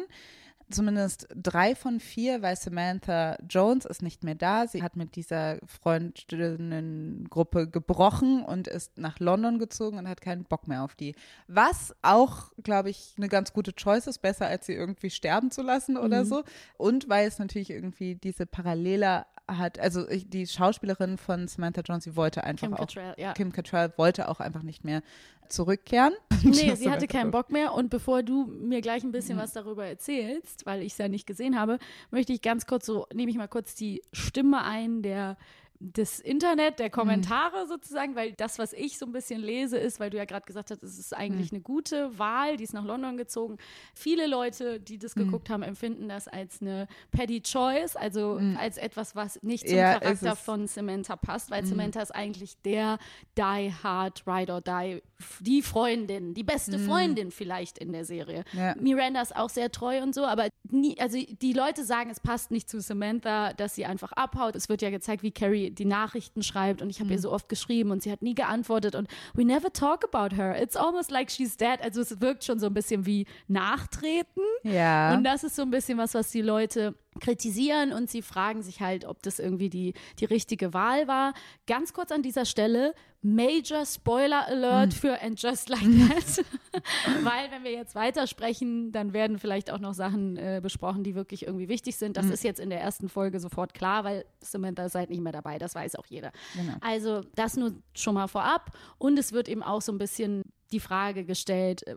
[0.70, 4.68] zumindest drei von vier, weil Samantha Jones ist nicht mehr da.
[4.68, 10.68] Sie hat mit dieser Freundinnengruppe gebrochen und ist nach London gezogen und hat keinen Bock
[10.68, 11.16] mehr auf die.
[11.48, 15.62] Was auch, glaube ich, eine ganz gute Choice ist, besser als sie irgendwie sterben zu
[15.62, 16.28] lassen oder mhm.
[16.28, 16.44] so.
[16.78, 22.16] Und weil es natürlich irgendwie diese Parallele hat, also die Schauspielerin von Samantha Jones, sie
[22.16, 23.34] wollte einfach Kim auch, Cattrall, ja.
[23.34, 25.02] Kim Cattrall wollte auch einfach nicht mehr
[25.50, 26.14] zurückkehren.
[26.44, 29.42] Nee, sie hatte keinen Bock mehr und bevor du mir gleich ein bisschen mhm.
[29.42, 31.80] was darüber erzählst, weil ich es ja nicht gesehen habe,
[32.12, 35.38] möchte ich ganz kurz so, nehme ich mal kurz die Stimme ein der
[35.80, 37.68] das Internet, der Kommentare mhm.
[37.68, 40.72] sozusagen, weil das, was ich so ein bisschen lese, ist, weil du ja gerade gesagt
[40.72, 41.58] hast, es ist eigentlich mhm.
[41.58, 43.58] eine gute Wahl, die ist nach London gezogen.
[43.94, 45.26] Viele Leute, die das mhm.
[45.26, 48.58] geguckt haben, empfinden das als eine petty choice, also mhm.
[48.58, 51.68] als etwas, was nicht zum ja, Charakter von Samantha passt, weil mhm.
[51.68, 52.98] Samantha ist eigentlich der
[53.38, 55.02] die hard ride or die,
[55.42, 56.88] die Freundin, die beste mhm.
[56.88, 58.46] Freundin vielleicht in der Serie.
[58.54, 58.76] Ja.
[58.80, 62.52] Miranda ist auch sehr treu und so, aber nie, also die Leute sagen, es passt
[62.52, 64.56] nicht zu Samantha, dass sie einfach abhaut.
[64.56, 67.14] Es wird ja gezeigt, wie Carrie die Nachrichten schreibt und ich habe mhm.
[67.14, 70.62] ihr so oft geschrieben und sie hat nie geantwortet und we never talk about her.
[70.62, 71.80] It's almost like she's dead.
[71.82, 74.44] Also es wirkt schon so ein bisschen wie Nachtreten.
[74.64, 75.14] Ja.
[75.14, 78.82] Und das ist so ein bisschen was, was die Leute kritisieren und sie fragen sich
[78.82, 81.34] halt, ob das irgendwie die, die richtige Wahl war.
[81.68, 82.94] Ganz kurz an dieser Stelle,
[83.24, 84.92] Major Spoiler Alert mm.
[84.92, 86.46] für And Just Like That.
[87.24, 91.48] Weil wenn wir jetzt weitersprechen, dann werden vielleicht auch noch Sachen äh, besprochen, die wirklich
[91.48, 92.18] irgendwie wichtig sind.
[92.18, 92.32] Das mm.
[92.32, 95.74] ist jetzt in der ersten Folge sofort klar, weil Samantha seid nicht mehr dabei, das
[95.74, 96.34] weiß auch jeder.
[96.56, 96.74] Genau.
[96.82, 98.78] Also das nur schon mal vorab.
[98.98, 100.44] Und es wird eben auch so ein bisschen
[100.74, 101.96] die Frage gestellt, äh,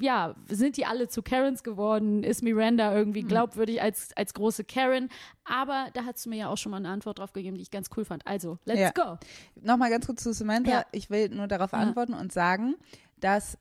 [0.00, 2.22] ja, sind die alle zu Karens geworden?
[2.22, 3.28] Ist Miranda irgendwie hm.
[3.28, 5.08] glaubwürdig als, als große Karen?
[5.44, 7.70] Aber da hast du mir ja auch schon mal eine Antwort drauf gegeben, die ich
[7.70, 8.26] ganz cool fand.
[8.26, 8.90] Also, let's ja.
[8.90, 9.18] go.
[9.60, 10.70] Nochmal ganz kurz zu Samantha.
[10.70, 10.86] Ja.
[10.92, 11.78] Ich will nur darauf ja.
[11.78, 12.76] antworten und sagen,
[13.18, 13.58] dass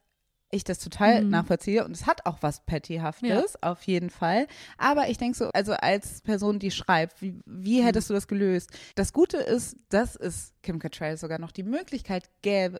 [0.51, 1.31] ich das total mhm.
[1.31, 3.69] nachvollziehe und es hat auch was Pettyhaftes, ja.
[3.69, 4.47] auf jeden Fall.
[4.77, 7.85] Aber ich denke so, also als Person, die schreibt, wie, wie mhm.
[7.85, 8.13] hättest mhm.
[8.13, 8.71] du das gelöst?
[8.95, 12.79] Das Gute ist, dass es Kim Cattrall sogar noch die Möglichkeit gäbe,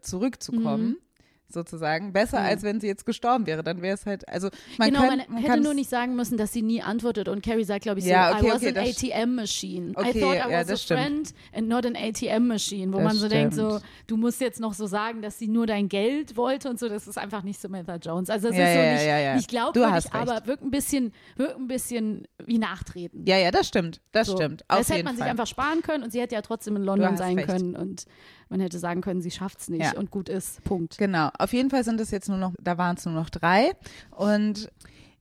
[0.00, 0.88] zurückzukommen.
[0.90, 0.96] Mhm
[1.52, 2.12] sozusagen.
[2.12, 2.46] Besser, mhm.
[2.46, 3.62] als wenn sie jetzt gestorben wäre.
[3.62, 4.48] Dann wäre es halt, also
[4.78, 7.28] man Genau, kann, man, hätte nur nicht sagen müssen, dass sie nie antwortet.
[7.28, 9.92] Und Carrie sagt, glaube ich, so, ja, okay, I was okay, an ATM-Machine.
[9.94, 11.00] Okay, I thought I was ja, a stimmt.
[11.00, 12.92] friend and not an ATM-Machine.
[12.92, 13.32] Wo das man so stimmt.
[13.32, 16.78] denkt, so, du musst jetzt noch so sagen, dass sie nur dein Geld wollte und
[16.78, 16.88] so.
[16.88, 18.30] Das ist einfach nicht Samantha Jones.
[18.30, 21.56] Also es ja, ist so ja, nicht, ja, nicht glaubwürdig, aber wirkt ein bisschen, wirkt
[21.56, 23.24] ein bisschen wie Nachtreten.
[23.26, 24.00] Ja, ja, das stimmt.
[24.12, 24.36] Das so.
[24.36, 24.62] stimmt.
[24.68, 25.24] Auf das hätte man Fall.
[25.24, 27.48] sich einfach sparen können und sie hätte ja trotzdem in London sein recht.
[27.48, 28.06] können und
[28.52, 29.98] man hätte sagen können, sie schafft es nicht ja.
[29.98, 30.62] und gut ist.
[30.62, 30.98] Punkt.
[30.98, 31.30] Genau.
[31.38, 33.72] Auf jeden Fall sind es jetzt nur noch, da waren es nur noch drei.
[34.10, 34.70] Und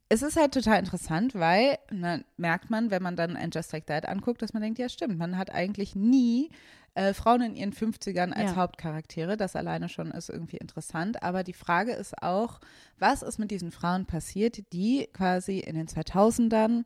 [0.09, 3.87] es ist halt total interessant, weil na, merkt man, wenn man dann ein Just Like
[3.87, 6.49] That anguckt, dass man denkt, ja stimmt, man hat eigentlich nie
[6.93, 8.55] äh, Frauen in ihren 50ern als ja.
[8.57, 9.37] Hauptcharaktere.
[9.37, 11.23] Das alleine schon ist irgendwie interessant.
[11.23, 12.59] Aber die Frage ist auch,
[12.99, 16.83] was ist mit diesen Frauen passiert, die quasi in den 2000ern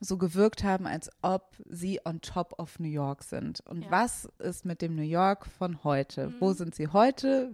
[0.00, 3.60] so gewirkt haben, als ob sie on top of New York sind.
[3.66, 3.90] Und ja.
[3.90, 6.28] was ist mit dem New York von heute?
[6.28, 6.34] Mhm.
[6.40, 7.52] Wo sind sie heute?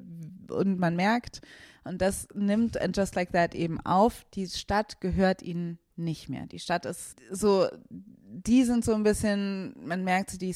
[0.51, 1.41] Und man merkt,
[1.85, 6.47] und das nimmt And Just Like That eben auf, die Stadt gehört ihnen nicht mehr.
[6.47, 10.55] Die Stadt ist so, die sind so ein bisschen, man merkt, die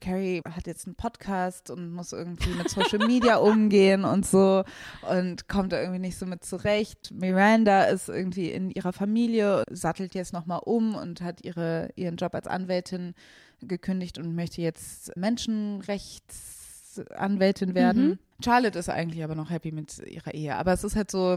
[0.00, 4.64] Carrie hat jetzt einen Podcast und muss irgendwie mit Social Media umgehen und so
[5.08, 7.12] und kommt da irgendwie nicht so mit zurecht.
[7.12, 12.34] Miranda ist irgendwie in ihrer Familie, sattelt jetzt nochmal um und hat ihre, ihren Job
[12.34, 13.14] als Anwältin
[13.62, 18.08] gekündigt und möchte jetzt Menschenrechtsanwältin werden.
[18.08, 18.18] Mhm.
[18.42, 20.56] Charlotte ist eigentlich aber noch happy mit ihrer Ehe.
[20.56, 21.36] Aber es ist halt so,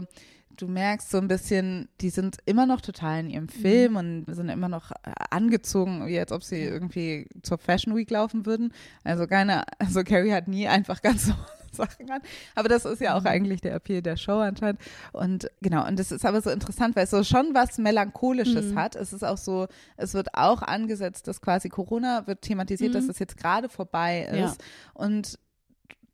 [0.56, 3.98] du merkst so ein bisschen, die sind immer noch total in ihrem Film mhm.
[3.98, 4.94] und sind immer noch äh,
[5.30, 8.72] angezogen, wie als ob sie irgendwie zur Fashion Week laufen würden.
[9.02, 11.34] Also keine, also Carrie hat nie einfach ganz so
[11.74, 12.20] Sachen an.
[12.54, 13.28] Aber das ist ja auch mhm.
[13.28, 14.80] eigentlich der Appeal der Show anscheinend.
[15.12, 18.78] Und genau, und das ist aber so interessant, weil es so schon was Melancholisches mhm.
[18.78, 18.96] hat.
[18.96, 22.94] Es ist auch so, es wird auch angesetzt, dass quasi Corona wird thematisiert, mhm.
[22.94, 24.60] dass es jetzt gerade vorbei ist.
[24.60, 24.66] Ja.
[24.94, 25.38] Und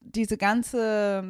[0.01, 1.25] diese ganze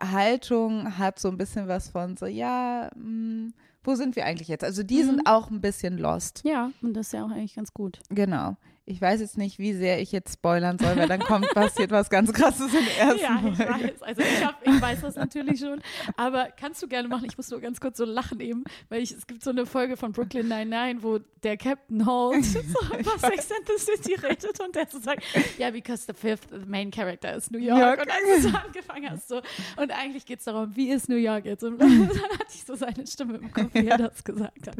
[0.00, 4.48] Haltung hat so ein bisschen was von so, ja, mh, hm, wo sind wir eigentlich
[4.48, 4.64] jetzt?
[4.64, 5.06] Also die mhm.
[5.06, 6.42] sind auch ein bisschen lost.
[6.44, 8.00] Ja, und das ist ja auch eigentlich ganz gut.
[8.10, 8.56] Genau.
[8.88, 12.08] Ich weiß jetzt nicht, wie sehr ich jetzt spoilern soll, weil dann kommt passiert was
[12.08, 13.72] ganz Krasses in der ersten Ja, ich Folge.
[13.72, 14.02] weiß.
[14.02, 15.82] Also ich, hab, ich weiß das natürlich schon.
[16.16, 17.24] Aber kannst du gerne machen.
[17.28, 19.96] Ich muss nur ganz kurz so lachen eben, weil ich, es gibt so eine Folge
[19.96, 22.60] von Brooklyn Nine-Nine, wo der Captain Holt so
[22.96, 25.24] über Sex and the City redet und der so sagt,
[25.58, 27.80] ja, because the fifth main character is New York.
[27.80, 28.00] York.
[28.02, 29.42] Und als du so angefangen hast so,
[29.76, 31.64] und eigentlich geht es darum, wie ist New York jetzt?
[31.64, 34.76] Und dann hatte ich so seine Stimme im Kopf, wie er das gesagt hat.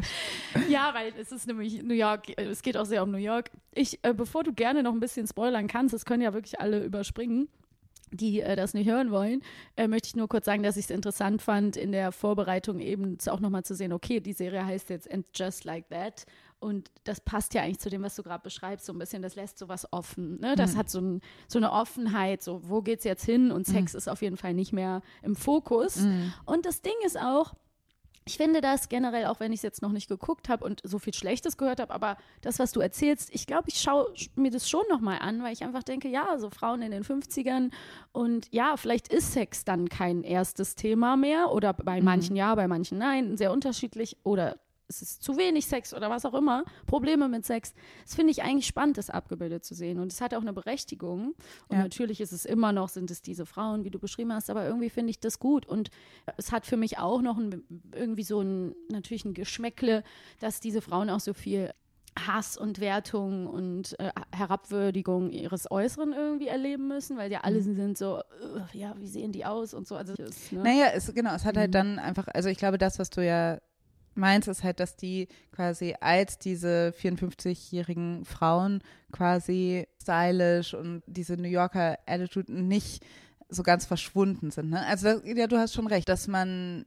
[0.69, 3.51] Ja, weil es ist nämlich New York, es geht auch sehr um New York.
[3.75, 6.85] Ich äh, bevor du gerne noch ein bisschen spoilern kannst, das können ja wirklich alle
[6.85, 7.49] überspringen,
[8.11, 9.43] die äh, das nicht hören wollen,
[9.77, 13.19] äh, möchte ich nur kurz sagen, dass ich es interessant fand, in der Vorbereitung eben
[13.29, 16.27] auch nochmal zu sehen, okay, die Serie heißt jetzt And Just Like That
[16.59, 19.35] und das passt ja eigentlich zu dem, was du gerade beschreibst, so ein bisschen, das
[19.35, 20.41] lässt sowas offen.
[20.41, 20.55] Ne?
[20.57, 20.79] Das mhm.
[20.79, 23.99] hat so, ein, so, eine Offenheit, so wo geht's jetzt hin und Sex mhm.
[23.99, 25.97] ist auf jeden Fall nicht mehr im Fokus.
[25.97, 26.33] Mhm.
[26.47, 27.55] Und das Ding ist auch,
[28.27, 30.99] ich finde das generell, auch wenn ich es jetzt noch nicht geguckt habe und so
[30.99, 34.69] viel Schlechtes gehört habe, aber das, was du erzählst, ich glaube, ich schaue mir das
[34.69, 37.71] schon nochmal an, weil ich einfach denke, ja, so Frauen in den 50ern
[38.11, 42.05] und ja, vielleicht ist Sex dann kein erstes Thema mehr oder bei mhm.
[42.05, 44.59] manchen ja, bei manchen nein, sehr unterschiedlich oder
[44.89, 47.75] es ist zu wenig Sex oder was auch immer, Probleme mit Sex.
[48.05, 49.99] Das finde ich eigentlich spannend, das abgebildet zu sehen.
[49.99, 51.35] Und es hat auch eine Berechtigung.
[51.69, 51.83] Und ja.
[51.83, 54.91] natürlich ist es immer noch, sind es diese Frauen, wie du beschrieben hast, aber irgendwie
[54.91, 55.67] finde ich das gut.
[55.67, 55.91] Und
[56.37, 60.05] es hat für mich auch noch ein, irgendwie so ein, natürlich ein Geschmäckle,
[60.41, 61.71] dass diese Frauen auch so viel
[62.19, 67.77] Hass und Wertung und äh, Herabwürdigung ihres Äußeren irgendwie erleben müssen, weil ja alle mhm.
[67.77, 68.23] sind so,
[68.73, 69.97] ja, wie sehen die aus und so.
[69.97, 70.63] Also, ne?
[70.63, 71.73] Naja, es, genau, es hat halt mhm.
[71.73, 73.59] dann einfach, also ich glaube, das, was du ja
[74.17, 81.49] meins ist halt, dass die quasi als diese 54-jährigen Frauen quasi stylisch und diese New
[81.49, 83.05] Yorker Attitude nicht
[83.49, 84.71] so ganz verschwunden sind.
[84.71, 84.85] Ne?
[84.87, 86.85] Also ja, du hast schon recht, dass man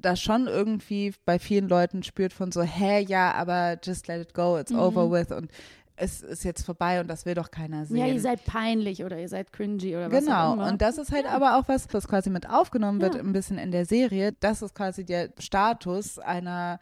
[0.00, 4.34] da schon irgendwie bei vielen Leuten spürt von so, hä, ja, aber just let it
[4.34, 4.78] go, it's mhm.
[4.78, 5.50] over with und
[5.96, 7.96] es ist jetzt vorbei und das will doch keiner sehen.
[7.96, 10.36] Ja, ihr seid peinlich oder ihr seid cringy oder was genau.
[10.36, 10.62] auch immer.
[10.62, 11.32] Genau, und das ist halt ja.
[11.32, 13.20] aber auch was, was quasi mit aufgenommen wird, ja.
[13.20, 14.32] ein bisschen in der Serie.
[14.40, 16.78] Das ist quasi der Status einer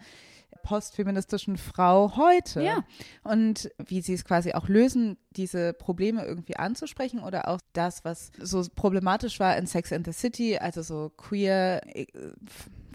[0.62, 2.62] postfeministischen Frau heute.
[2.62, 2.84] Ja.
[3.22, 8.32] Und wie sie es quasi auch lösen, diese Probleme irgendwie anzusprechen oder auch das, was
[8.40, 11.82] so problematisch war in Sex and the City, also so queer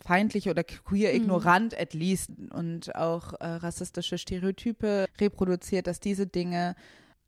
[0.09, 1.21] äh, feindlich oder queer mhm.
[1.21, 1.79] ignorant mhm.
[1.79, 6.75] at least und auch äh, rassistische Stereotype reproduziert, dass diese Dinge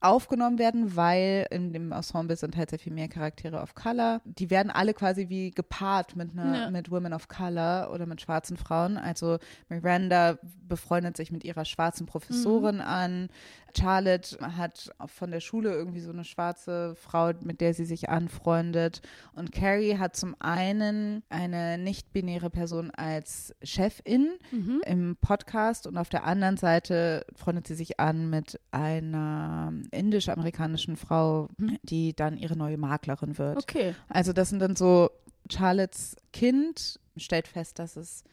[0.02, 4.22] aufgenommen werden, weil in dem Ensemble sind halt sehr viel mehr Charaktere of Color.
[4.26, 6.72] Die werden alle quasi wie gepaart mit einer, ja.
[6.72, 8.98] mit Women of Color oder mit schwarzen Frauen.
[8.98, 9.38] Also
[9.70, 12.82] Miranda befreundet sich mit ihrer schwarzen Professorin mhm.
[12.82, 13.30] an.
[13.78, 19.02] Charlotte hat von der Schule irgendwie so eine schwarze Frau, mit der sie sich anfreundet.
[19.34, 24.82] Und Carrie hat zum einen eine nicht-binäre Person als Chefin mhm.
[24.86, 31.50] im Podcast und auf der anderen Seite freundet sie sich an mit einer indisch-amerikanischen Frau,
[31.58, 31.78] mhm.
[31.84, 33.58] die dann ihre neue Maklerin wird.
[33.58, 33.96] Okay.
[34.10, 35.10] Also das sind dann so
[35.50, 38.24] Charlottes Kind stellt fest, dass es,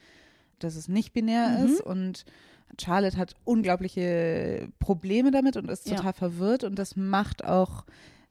[0.58, 1.66] dass es nicht binär mhm.
[1.66, 2.24] ist und
[2.80, 6.12] Charlotte hat unglaubliche Probleme damit und ist total ja.
[6.12, 7.84] verwirrt und das macht auch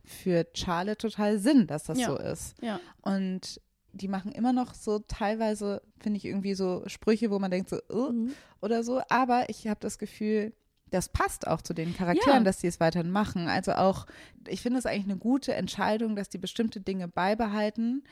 [0.04, 2.08] für Charlotte total Sinn, dass das ja.
[2.08, 2.56] so ist.
[2.62, 2.80] Ja.
[3.02, 3.62] Und
[3.92, 7.78] die machen immer noch so teilweise, finde ich, irgendwie so Sprüche, wo man denkt so,
[7.92, 8.34] uh, mhm.
[8.62, 9.02] oder so.
[9.10, 10.54] Aber ich habe das Gefühl,
[10.92, 12.44] das passt auch zu den Charakteren, ja.
[12.44, 13.48] dass die es weiterhin machen.
[13.48, 14.06] Also auch,
[14.48, 18.04] ich finde es eigentlich eine gute Entscheidung, dass die bestimmte Dinge beibehalten,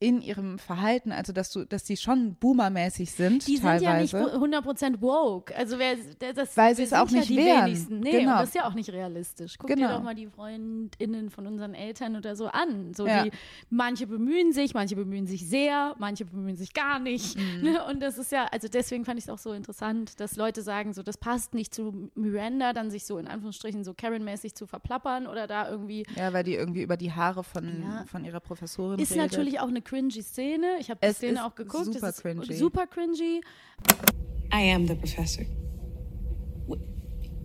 [0.00, 4.10] in ihrem Verhalten, also dass du, dass die schon boomermäßig sind Die sind ja nicht
[4.10, 4.36] teilweise.
[4.36, 5.54] 100% woke.
[5.56, 5.96] Also wer,
[6.34, 7.64] das, Weil sie es auch nicht ja die wären.
[7.66, 8.00] wenigsten.
[8.00, 8.32] Nee, Genau.
[8.32, 9.56] und das ist ja auch nicht realistisch.
[9.56, 9.96] Guck dir Genau.
[9.96, 12.92] doch mal die FreundInnen von unseren Eltern oder so an.
[12.92, 13.22] So Ja.
[13.24, 13.30] die,
[13.70, 17.38] manche bemühen sich, manche bemühen sich sehr, manche bemühen sich gar nicht.
[17.38, 17.76] Mhm.
[17.88, 20.92] Und das ist ja, also deswegen fand ich es auch so interessant, dass Leute sagen,
[20.92, 25.26] so das passt nicht zu Miranda, dann sich so in Anführungsstrichen so Karen-mäßig zu verplappern
[25.26, 28.04] oder da irgendwie ja, weil die irgendwie über die Haare von, Ja.
[28.06, 29.30] von ihrer Professorin Ist redet.
[29.32, 30.78] natürlich auch eine cringy Szene.
[30.80, 31.84] Ich habe die Es Szene ist auch geguckt.
[31.86, 32.54] super es ist cringy.
[32.56, 33.40] super cringy.
[34.52, 35.44] I am the professor.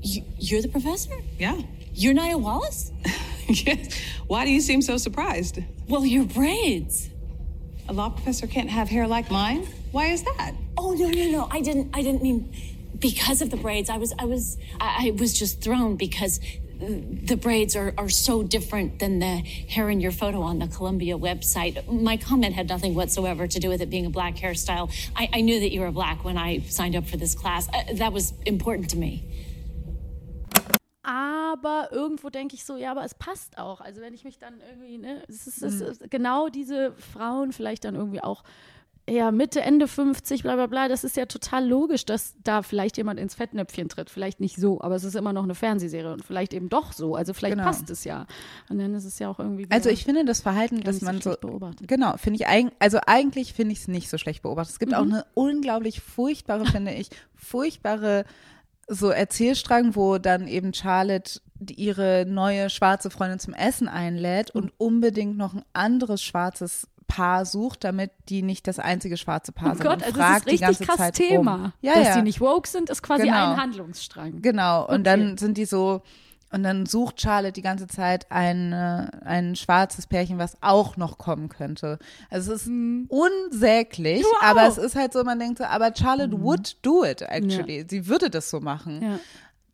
[0.01, 1.13] You, you're the professor?
[1.37, 1.57] Yeah.
[1.93, 2.91] You're Nia Wallace?
[3.47, 3.93] yes.
[4.27, 5.59] Why do you seem so surprised?
[5.87, 7.09] Well, your braids.
[7.89, 9.67] A law professor can't have hair like mine?
[9.91, 10.53] Why is that?
[10.77, 11.47] Oh no, no, no!
[11.51, 11.89] I didn't.
[11.95, 12.53] I didn't mean
[12.99, 13.89] because of the braids.
[13.89, 14.13] I was.
[14.19, 14.57] I was.
[14.79, 16.39] I, I was just thrown because
[16.79, 21.17] the braids are, are so different than the hair in your photo on the Columbia
[21.17, 21.85] website.
[21.91, 24.89] My comment had nothing whatsoever to do with it being a black hairstyle.
[25.15, 27.67] I, I knew that you were black when I signed up for this class.
[27.69, 29.23] Uh, that was important to me.
[31.03, 33.81] Aber irgendwo denke ich so, ja, aber es passt auch.
[33.81, 35.87] Also wenn ich mich dann irgendwie, ne, es ist, es Mhm.
[35.87, 38.43] ist genau diese Frauen vielleicht dann irgendwie auch
[39.09, 42.97] ja, Mitte, Ende 50, bla bla bla, das ist ja total logisch, dass da vielleicht
[42.97, 44.09] jemand ins Fettnäpfchen tritt.
[44.09, 47.15] Vielleicht nicht so, aber es ist immer noch eine Fernsehserie und vielleicht eben doch so.
[47.15, 47.65] Also vielleicht Genau.
[47.67, 48.25] passt es ja.
[48.69, 49.67] Und dann ist es ja auch irgendwie.
[49.69, 51.87] Also ich finde das Verhalten, dass man so, beobachtet.
[51.87, 54.73] genau, finde ich eigentlich, also eigentlich finde ich es nicht so schlecht beobachtet.
[54.73, 55.13] Es gibt auch Mhm.
[55.13, 58.25] eine unglaublich furchtbare, finde ich, furchtbare
[58.87, 61.39] so Erzählstrang, wo dann eben Charlotte
[61.69, 64.61] ihre neue schwarze Freundin zum Essen einlädt Mhm.
[64.61, 69.71] und unbedingt noch ein anderes schwarzes Paar sucht, damit die nicht das einzige schwarze Paar
[69.71, 69.83] Oh sind.
[69.83, 71.55] Gott, und also fragt es ist richtig die ganze krass Zeit Thema.
[71.55, 71.73] Rum.
[71.81, 72.15] Ja, dass ja.
[72.15, 73.51] die nicht woke sind, ist quasi Genau.
[73.51, 74.41] ein Handlungsstrang.
[74.41, 75.03] Genau, und Okay.
[75.03, 76.01] dann sind die so,
[76.51, 81.17] und dann sucht Charlotte die ganze Zeit ein, äh, ein schwarzes Pärchen, was auch noch
[81.17, 81.99] kommen könnte.
[82.29, 82.71] Also es ist
[83.09, 84.37] unsäglich, Wow.
[84.41, 87.85] aber es ist halt so, man denkt so, aber Charlotte would do it actually.
[87.89, 89.01] Sie würde das so machen.
[89.01, 89.19] Ja.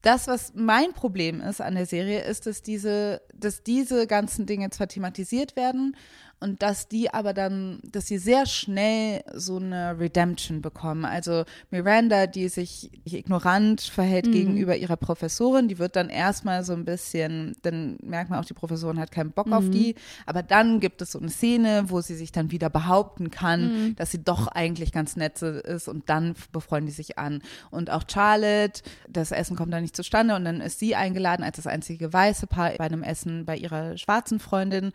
[0.01, 4.69] Das, was mein Problem ist an der Serie, ist, dass diese, dass diese ganzen Dinge
[4.69, 5.95] zwar thematisiert werden
[6.39, 11.05] und dass die aber dann, dass sie sehr schnell so eine Redemption bekommen.
[11.05, 16.85] Also Miranda, die sich ignorant verhält gegenüber ihrer Professorin, die wird dann erstmal so ein
[16.85, 21.01] bisschen, dann merkt man auch, die Professorin hat keinen Bock auf die, aber dann gibt
[21.01, 24.91] es so eine Szene, wo sie sich dann wieder behaupten kann, dass sie doch eigentlich
[24.91, 25.87] ganz nett ist.
[25.87, 27.41] Und dann befreunden die sich an.
[27.71, 30.35] Und auch Charlotte, das Essen kommt dann nicht zustande.
[30.35, 33.97] Und dann ist sie eingeladen als das einzige weiße Paar bei einem Essen bei ihrer
[33.97, 34.91] schwarzen Freundin.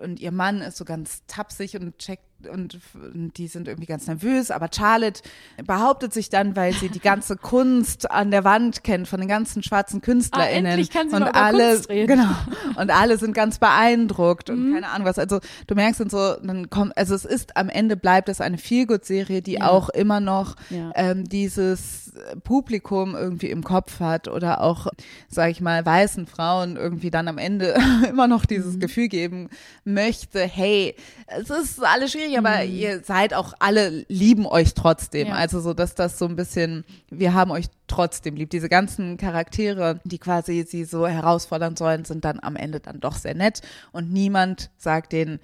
[0.00, 2.22] Und ihr Mann ist so ganz tapsig und checkt
[2.52, 5.22] und, und die sind irgendwie ganz nervös, aber Charlotte
[5.66, 9.62] behauptet sich dann, weil sie die ganze Kunst an der Wand kennt von den ganzen
[9.62, 12.06] schwarzen KünstlerInnen Ah, endlich kann sie und alle Kunst reden.
[12.18, 12.34] genau
[12.76, 14.74] und alle sind ganz beeindruckt und Mhm.
[14.74, 15.18] keine Ahnung was.
[15.18, 18.58] Also du merkst dann so, dann kommt, also es ist am Ende bleibt es eine
[18.58, 20.90] Feelgood-Serie, die auch immer noch Ja.
[20.96, 22.03] ähm, dieses
[22.44, 24.86] Publikum irgendwie im Kopf hat oder auch,
[25.28, 27.74] sage ich mal, weißen Frauen irgendwie dann am Ende
[28.08, 28.48] immer noch Mhm.
[28.48, 29.48] dieses Gefühl geben
[29.84, 30.94] möchte, hey,
[31.26, 32.72] es ist alles schwierig, aber Mhm.
[32.74, 35.28] ihr seid auch alle lieben euch trotzdem.
[35.28, 35.34] Ja.
[35.34, 38.50] Also so, dass das so ein bisschen, wir haben euch trotzdem lieb.
[38.50, 43.14] Diese ganzen Charaktere, die quasi sie so herausfordern sollen, sind dann am Ende dann doch
[43.16, 43.60] sehr nett
[43.92, 45.40] und niemand sagt denen,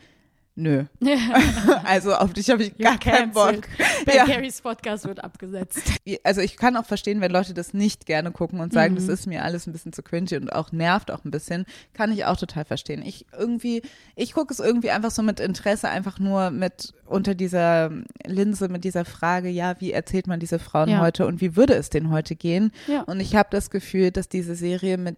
[0.57, 0.85] nö.
[1.85, 3.63] also auf dich habe ich gar keinen Bock.
[4.05, 4.27] Ben Ja.
[4.27, 5.81] Carys Podcast wird abgesetzt.
[6.25, 8.97] Also ich kann auch verstehen, wenn Leute das nicht gerne gucken und sagen, Mhm.
[8.99, 12.13] das ist mir alles ein bisschen zu cringy und auch nervt auch ein bisschen, kann
[12.13, 13.03] ich auch total verstehen.
[13.03, 13.83] Ich irgendwie,
[14.17, 17.91] ich gucke es irgendwie einfach so mit Interesse, einfach nur mit unter dieser
[18.27, 21.01] Linse, mit dieser Frage, ja, wie erzählt man diese Frauen Ja.
[21.01, 22.71] heute und wie würde es denen heute gehen?
[22.87, 23.03] Ja.
[23.03, 25.17] Und ich habe das Gefühl, dass diese Serie mit,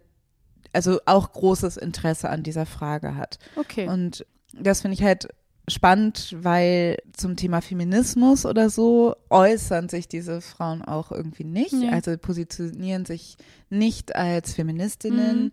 [0.71, 3.37] also auch großes Interesse an dieser Frage hat.
[3.55, 3.87] Okay.
[3.87, 5.27] Und das finde ich halt
[5.69, 11.71] spannend, weil zum Thema Feminismus oder so äußern sich diese Frauen auch irgendwie nicht.
[11.73, 11.91] Ja.
[11.91, 13.37] Also positionieren sich
[13.69, 15.51] nicht als Feministinnen, Mhm.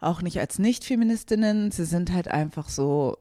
[0.00, 1.70] auch nicht als Nicht-Feministinnen.
[1.70, 3.16] Sie sind halt einfach so,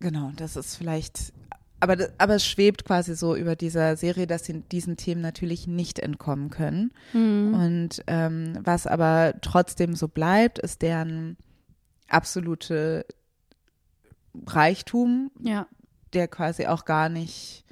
[0.00, 1.34] genau, das ist vielleicht,
[1.78, 5.98] aber, aber es schwebt quasi so über dieser Serie, dass sie diesen Themen natürlich nicht
[5.98, 6.90] entkommen können.
[7.12, 7.54] Mhm.
[7.54, 11.36] Und ähm, was aber trotzdem so bleibt, ist deren
[12.08, 13.04] absolute
[14.46, 15.66] Reichtum, ja.
[16.12, 17.64] der quasi auch gar nicht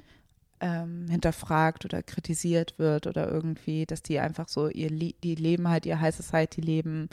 [0.59, 5.67] ähm, hinterfragt oder kritisiert wird oder irgendwie, dass die einfach so ihr Le die leben
[5.67, 7.09] halt ihr High Society Leben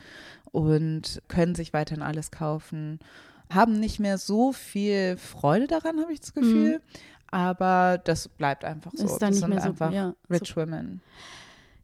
[0.52, 2.98] und können sich weiterhin alles kaufen,
[3.50, 6.82] haben nicht mehr so viel Freude daran, habe ich das Gefühl.
[7.30, 9.04] Aber das bleibt einfach so.
[9.04, 9.08] Mhm.
[9.10, 11.00] Ist dann das nicht sind mehr so- einfach ja, Rich so- Women.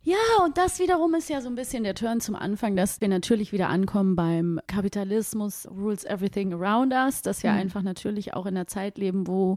[0.04, 3.08] Ja, und das wiederum ist ja so ein bisschen der Turn zum Anfang, dass wir
[3.08, 7.58] natürlich wieder ankommen beim Kapitalismus rules everything around us, dass wir mhm.
[7.58, 9.56] einfach natürlich auch in einer Zeit leben, wo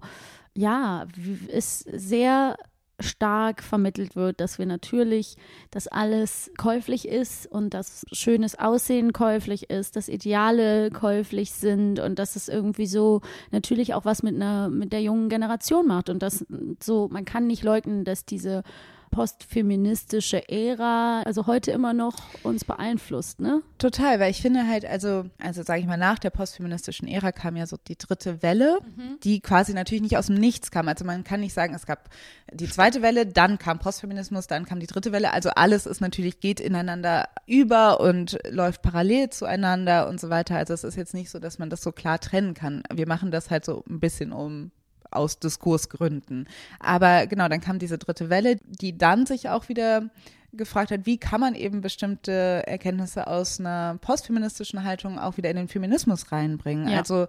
[0.55, 1.05] ja,
[1.51, 2.55] es sehr
[2.99, 5.35] stark vermittelt wird, dass wir natürlich,
[5.69, 12.17] dass alles käuflich ist und dass schönes Aussehen käuflich ist, dass Ideale käuflich sind und
[12.17, 13.21] dass es irgendwie so
[13.51, 16.45] natürlich auch was mit einer mit der jungen Generation macht und das
[16.81, 18.63] so man kann nicht leugnen, dass diese
[19.11, 23.61] postfeministische Ära, also heute immer noch uns beeinflusst, ne?
[23.77, 27.55] Total, weil ich finde halt, also, also sage ich mal, nach der postfeministischen Ära kam
[27.55, 29.19] ja so die dritte Welle, mhm.
[29.23, 30.87] die quasi natürlich nicht aus dem Nichts kam.
[30.87, 32.09] Also man kann nicht sagen, es gab
[32.51, 35.33] die zweite Welle, dann kam Postfeminismus, dann kam die dritte Welle.
[35.33, 40.57] Also alles ist natürlich, geht ineinander über und läuft parallel zueinander und so weiter.
[40.57, 42.83] Also es ist jetzt nicht so, dass man das so klar trennen kann.
[42.93, 44.71] Wir machen das halt so ein bisschen um
[45.11, 46.47] aus Diskursgründen.
[46.79, 50.09] Aber genau, dann kam diese dritte Welle, die dann sich auch wieder
[50.53, 55.57] gefragt hat, wie kann man eben bestimmte Erkenntnisse aus einer postfeministischen Haltung auch wieder in
[55.57, 56.87] den Feminismus reinbringen.
[56.87, 56.99] Ja.
[56.99, 57.27] Also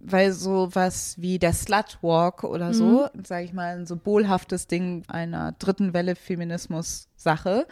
[0.00, 3.24] weil so was wie der Slutwalk oder so, mhm.
[3.24, 7.66] sage ich mal, ein symbolhaftes Ding einer dritten Welle Feminismus-Sache,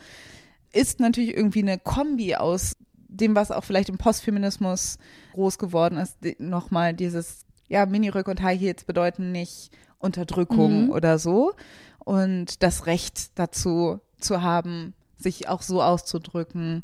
[0.73, 2.77] ist natürlich irgendwie eine Kombi aus
[3.09, 4.99] dem, was auch vielleicht im Postfeminismus
[5.35, 10.91] groß geworden ist, nochmal dieses ja, Miniröcke und High Heels bedeuten nicht Unterdrückung mhm.
[10.91, 11.55] oder so.
[11.99, 16.83] Und das Recht dazu zu haben, sich auch so auszudrücken.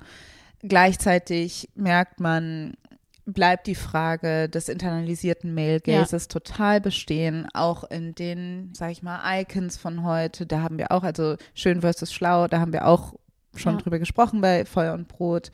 [0.61, 2.75] Gleichzeitig merkt man,
[3.25, 6.29] bleibt die Frage des internalisierten Male Gazes ja.
[6.29, 10.47] total bestehen, auch in den, sag ich mal, Icons von heute.
[10.47, 13.15] Da haben wir auch, also schön versus schlau, da haben wir auch
[13.55, 13.81] schon ja.
[13.81, 15.53] drüber gesprochen bei Feuer und Brot.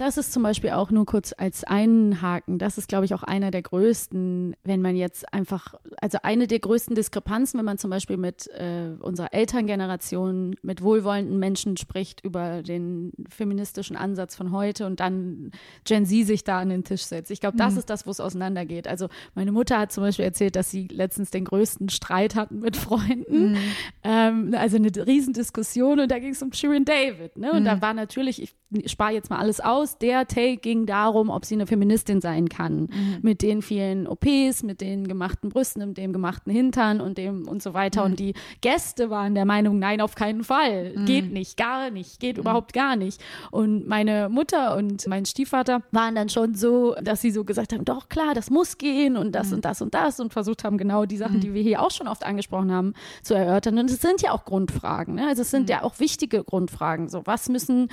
[0.00, 2.56] Das ist zum Beispiel auch nur kurz als einen Haken.
[2.58, 6.58] Das ist, glaube ich, auch einer der größten, wenn man jetzt einfach, also eine der
[6.58, 12.62] größten Diskrepanzen, wenn man zum Beispiel mit äh, unserer Elterngeneration, mit wohlwollenden Menschen spricht über
[12.62, 15.50] den feministischen Ansatz von heute und dann
[15.84, 17.30] Gen Z sich da an den Tisch setzt.
[17.30, 17.80] Ich glaube, das mhm.
[17.80, 18.88] ist das, wo es auseinandergeht.
[18.88, 22.78] Also meine Mutter hat zum Beispiel erzählt, dass sie letztens den größten Streit hatten mit
[22.78, 23.50] Freunden.
[23.50, 23.56] Mhm.
[24.02, 27.36] Ähm, also eine Riesendiskussion und da ging es um Shirin David.
[27.36, 27.52] Ne?
[27.52, 27.66] Und mhm.
[27.66, 28.54] da war natürlich, ich
[28.86, 32.82] spare jetzt mal alles aus, der Take ging darum, ob sie eine Feministin sein kann.
[32.82, 33.18] Mhm.
[33.22, 37.62] Mit den vielen OPs, mit den gemachten Brüsten und dem gemachten Hintern und dem und
[37.62, 38.04] so weiter.
[38.04, 38.10] Mhm.
[38.10, 40.94] Und die Gäste waren der Meinung, nein, auf keinen Fall.
[40.96, 41.04] Mhm.
[41.04, 42.42] Geht nicht, gar nicht, geht mhm.
[42.42, 43.20] überhaupt gar nicht.
[43.50, 47.84] Und meine Mutter und mein Stiefvater waren dann schon so, dass sie so gesagt haben,
[47.84, 49.54] doch klar, das muss gehen und das mhm.
[49.54, 51.40] und das und das und versucht haben, genau die Sachen, mhm.
[51.40, 53.78] die wir hier auch schon oft angesprochen haben, zu erörtern.
[53.78, 55.16] Und es sind ja auch Grundfragen.
[55.16, 55.26] Ne?
[55.26, 57.08] Also es sind ja auch wichtige Grundfragen.
[57.08, 57.88] So, was müssen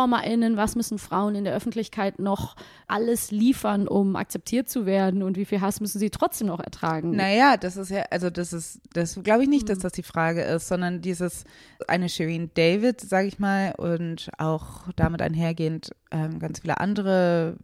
[0.00, 5.36] PerformerInnen, was müssen Frauen in der Öffentlichkeit noch alles liefern, um akzeptiert zu werden und
[5.36, 7.10] wie viel Hass müssen sie trotzdem noch ertragen?
[7.10, 9.82] Naja, das ist ja, also das ist, das glaube ich nicht, dass mhm.
[9.82, 11.44] das die Frage ist, sondern dieses,
[11.86, 17.56] eine Shireen David, sage ich mal, und auch damit einhergehend ähm, ganz viele andere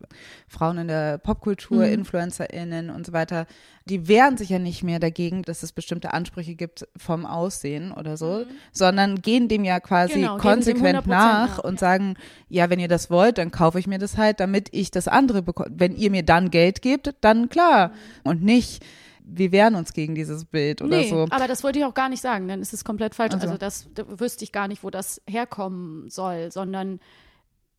[0.47, 1.93] Frauen in der Popkultur, mhm.
[1.93, 3.47] InfluencerInnen und so weiter,
[3.89, 8.16] die wehren sich ja nicht mehr dagegen, dass es bestimmte Ansprüche gibt vom Aussehen oder
[8.16, 8.47] so, mhm.
[8.72, 11.78] sondern gehen dem ja quasi genau, konsequent nach, nach und ja.
[11.78, 12.14] sagen,
[12.49, 15.43] ja, wenn ihr das wollt, dann kaufe ich mir das halt, damit ich das andere
[15.43, 15.70] bekomme.
[15.72, 17.89] Wenn ihr mir dann Geld gebt, dann klar.
[17.89, 17.95] Mhm.
[18.24, 18.84] Und nicht,
[19.24, 21.26] wir wehren uns gegen dieses Bild oder nee, so.
[21.30, 23.34] Aber das wollte ich auch gar nicht sagen, dann ist es komplett falsch.
[23.34, 26.99] Also, also das da wüsste ich gar nicht, wo das herkommen soll, sondern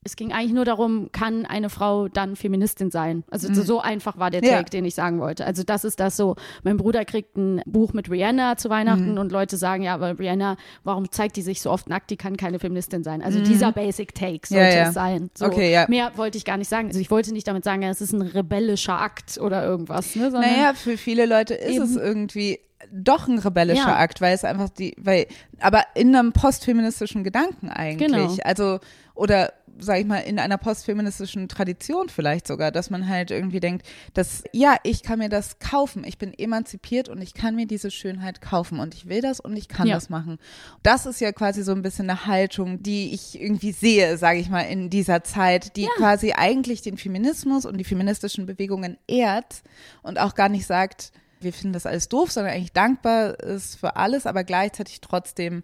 [0.08, 3.24] es ging eigentlich nur darum, kann eine Frau dann Feministin sein?
[3.30, 3.56] Also mhm.
[3.56, 4.64] so einfach war der Take, ja.
[4.64, 5.46] den ich sagen wollte.
[5.46, 9.18] Also das ist das so, mein Bruder kriegt ein Buch mit Rihanna zu Weihnachten mhm.
[9.18, 12.38] und Leute sagen, ja, aber Rihanna, warum zeigt die sich so oft nackt, die kann
[12.38, 13.22] keine Feministin sein.
[13.22, 13.44] Also mhm.
[13.44, 14.88] dieser Basic Take sollte ja, ja.
[14.88, 15.30] es sein.
[15.38, 15.86] So, okay, ja.
[15.90, 16.88] Mehr wollte ich gar nicht sagen.
[16.88, 20.16] Also ich wollte nicht damit sagen, es ist ein rebellischer Akt oder irgendwas.
[20.16, 22.60] Ne, naja, für viele Leute ist es irgendwie
[22.92, 23.98] doch ein rebellischer ja.
[23.98, 25.28] Akt, weil es einfach die, weil,
[25.60, 28.08] aber in einem postfeministischen Gedanken eigentlich.
[28.08, 28.36] Genau.
[28.44, 28.80] Also,
[29.16, 33.86] oder sag ich mal, in einer postfeministischen Tradition vielleicht sogar, dass man halt irgendwie denkt,
[34.14, 37.92] dass, ja, ich kann mir das kaufen, ich bin emanzipiert und ich kann mir diese
[37.92, 39.96] Schönheit kaufen und ich will das und ich kann ja.
[39.96, 40.38] das machen.
[40.84, 44.50] Das ist ja quasi so ein bisschen eine Haltung, die ich irgendwie sehe, sage ich
[44.50, 45.90] mal, in dieser Zeit, die ja.
[45.98, 49.62] quasi eigentlich den Feminismus und die feministischen Bewegungen ehrt
[50.02, 53.96] und auch gar nicht sagt, wir finden das alles doof, sondern eigentlich dankbar ist für
[53.96, 55.64] alles, aber gleichzeitig trotzdem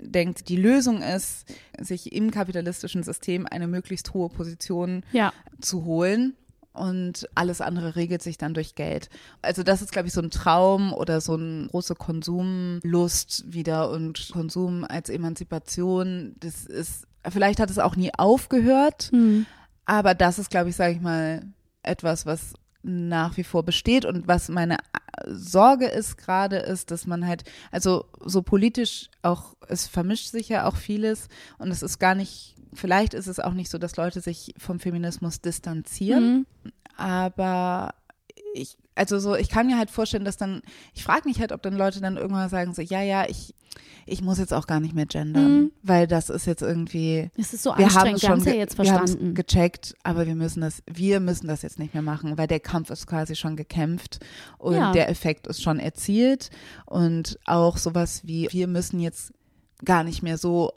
[0.00, 1.46] denkt, die Lösung ist,
[1.78, 5.32] sich im kapitalistischen System eine möglichst hohe Position ja.
[5.60, 6.34] zu holen.
[6.72, 9.08] Und alles andere regelt sich dann durch Geld.
[9.42, 14.30] Also das ist, glaube ich, so ein Traum oder so eine große Konsumlust wieder und
[14.32, 16.34] Konsum als Emanzipation.
[16.40, 19.46] Das ist, vielleicht hat es auch nie aufgehört, mhm.
[19.84, 21.46] aber das ist, glaube ich, sage ich mal,
[21.84, 22.54] etwas, was
[22.84, 24.04] nach wie vor besteht.
[24.04, 24.78] Und was meine
[25.26, 30.66] Sorge ist gerade ist, dass man halt, also so politisch auch, es vermischt sich ja
[30.66, 31.28] auch vieles.
[31.58, 34.78] Und es ist gar nicht, vielleicht ist es auch nicht so, dass Leute sich vom
[34.80, 36.72] Feminismus distanzieren, mhm.
[36.96, 37.94] aber
[38.54, 40.62] ich, also so, ich kann mir halt vorstellen, dass dann,
[40.94, 43.54] ich frage mich halt, ob dann Leute dann irgendwann sagen so, ja, ja, ich,
[44.06, 45.72] ich muss jetzt auch gar nicht mehr gendern, mhm.
[45.82, 47.30] weil das ist jetzt irgendwie.
[47.36, 49.28] Es ist so wir haben schon ja jetzt verstanden.
[49.28, 52.60] Wir gecheckt, aber wir müssen das, wir müssen das jetzt nicht mehr machen, weil der
[52.60, 54.20] Kampf ist quasi schon gekämpft
[54.58, 54.92] und ja.
[54.92, 56.50] der Effekt ist schon erzielt
[56.86, 59.32] und auch sowas wie, wir müssen jetzt
[59.84, 60.72] gar nicht mehr so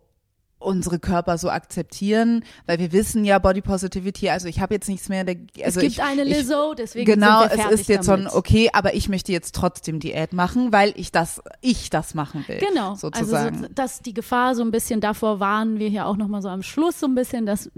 [0.60, 5.10] unsere Körper so akzeptieren, weil wir wissen ja Body Positivity, also ich habe jetzt nichts
[5.10, 5.26] mehr.
[5.28, 8.32] Also es gibt ich, eine Lizzo, deswegen genau, sind wir es ist jetzt damit.
[8.32, 12.44] so okay, aber ich möchte jetzt trotzdem Diät machen, weil ich das, ich das machen
[12.48, 12.58] will.
[12.58, 13.56] Genau, sozusagen.
[13.56, 16.42] also so, dass die Gefahr so ein bisschen davor warnen wir hier auch noch mal
[16.42, 17.70] so am Schluss so ein bisschen, dass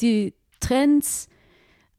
[0.00, 1.28] die Trends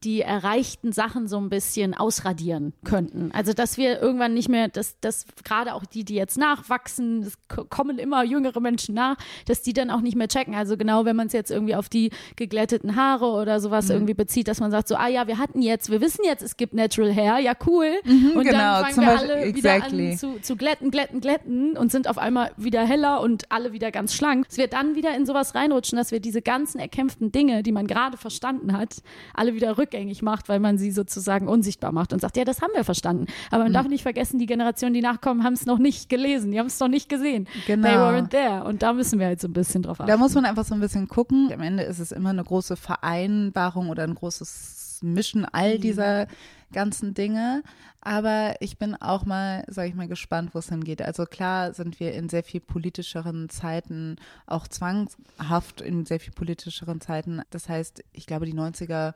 [0.05, 3.31] die erreichten Sachen so ein bisschen ausradieren könnten.
[3.33, 7.33] Also dass wir irgendwann nicht mehr, dass, dass gerade auch die, die jetzt nachwachsen, es
[7.69, 10.53] kommen immer jüngere Menschen nach, dass die dann auch nicht mehr checken.
[10.53, 13.95] Also genau, wenn man es jetzt irgendwie auf die geglätteten Haare oder sowas mhm.
[13.95, 16.55] irgendwie bezieht, dass man sagt so, ah ja, wir hatten jetzt, wir wissen jetzt, es
[16.55, 17.91] gibt Natural Hair, ja cool.
[18.03, 19.97] Mhm, und genau, dann fangen wir Beispiel, alle exactly.
[19.97, 23.73] wieder an zu, zu glätten, glätten, glätten und sind auf einmal wieder heller und alle
[23.73, 24.45] wieder ganz schlank.
[24.49, 27.87] Es wird dann wieder in sowas reinrutschen, dass wir diese ganzen erkämpften Dinge, die man
[27.87, 28.97] gerade verstanden hat,
[29.33, 32.61] alle wieder rückgängig rückgängig macht, weil man sie sozusagen unsichtbar macht und sagt, ja, das
[32.61, 33.27] haben wir verstanden.
[33.49, 33.75] Aber man mhm.
[33.75, 36.79] darf nicht vergessen, die Generationen, die nachkommen, haben es noch nicht gelesen, die haben es
[36.79, 37.47] noch nicht gesehen.
[37.65, 37.87] Genau.
[37.87, 38.63] They weren't there.
[38.65, 40.09] Und da müssen wir halt so ein bisschen drauf achten.
[40.09, 41.51] Da muss man einfach so ein bisschen gucken.
[41.53, 45.81] Am Ende ist es immer eine große Vereinbarung oder ein großes Mischen all mhm.
[45.81, 46.27] dieser
[46.71, 47.63] ganzen Dinge.
[48.01, 51.01] Aber ich bin auch mal, sage ich mal, gespannt, wo es hingeht.
[51.01, 57.01] Also klar sind wir in sehr viel politischeren Zeiten, auch zwanghaft in sehr viel politischeren
[57.01, 57.41] Zeiten.
[57.49, 59.13] Das heißt, ich glaube, die 90er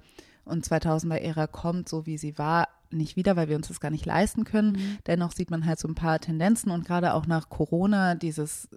[0.50, 3.92] und 2000er Ära kommt, so wie sie war, nicht wieder, weil wir uns das gar
[3.92, 4.74] nicht leisten können.
[4.74, 4.98] Mhm.
[5.08, 8.68] Dennoch sieht man halt so ein paar Tendenzen und gerade auch nach Corona dieses,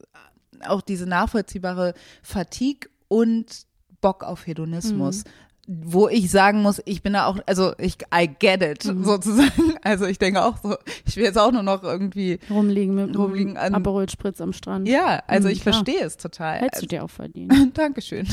[0.66, 3.66] auch diese nachvollziehbare Fatigue und
[4.00, 5.24] Bock auf Hedonismus.
[5.24, 5.30] Mhm
[5.68, 9.04] wo ich sagen muss, ich bin da auch, also ich, I get it, mhm.
[9.04, 9.74] sozusagen.
[9.84, 13.56] Also ich denke auch so, ich will jetzt auch nur noch irgendwie rumliegen mit rumliegen
[13.56, 14.86] an Aperol Spritz am Strand.
[14.86, 15.74] Ja, also mhm, ich klar.
[15.74, 16.60] verstehe es total.
[16.60, 17.52] Hättest du dir auch verdient.
[17.76, 18.28] Dankeschön.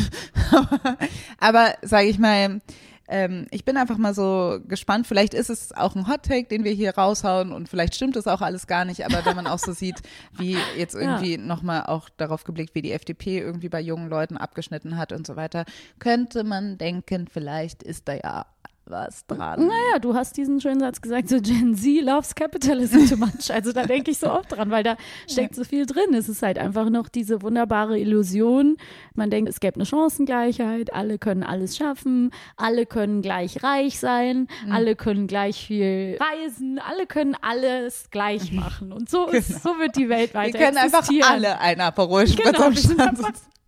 [1.39, 2.61] Aber sage ich mal,
[3.09, 5.07] ähm, ich bin einfach mal so gespannt.
[5.07, 8.27] Vielleicht ist es auch ein Hot Take, den wir hier raushauen und vielleicht stimmt es
[8.27, 9.05] auch alles gar nicht.
[9.05, 10.01] Aber wenn man auch so sieht,
[10.37, 11.37] wie jetzt irgendwie ja.
[11.37, 15.35] nochmal auch darauf geblickt, wie die FDP irgendwie bei jungen Leuten abgeschnitten hat und so
[15.35, 15.65] weiter,
[15.97, 18.45] könnte man denken, vielleicht ist da ja
[18.89, 19.67] was dran.
[19.67, 23.51] Naja, du hast diesen schönen Satz gesagt, so Gen Z loves capitalism too much.
[23.51, 24.97] Also da denke ich so oft dran, weil da
[25.29, 26.13] steckt so viel drin.
[26.13, 28.77] Es ist halt einfach noch diese wunderbare Illusion.
[29.13, 34.47] Man denkt, es gäbe eine Chancengleichheit, alle können alles schaffen, alle können gleich reich sein,
[34.65, 34.71] mhm.
[34.71, 38.91] alle können gleich viel reisen, alle können alles gleich machen.
[38.91, 39.59] Und so, ist, genau.
[39.59, 43.19] so wird die Welt weiter Wir können einfach alle ein Aperol genau, am Stand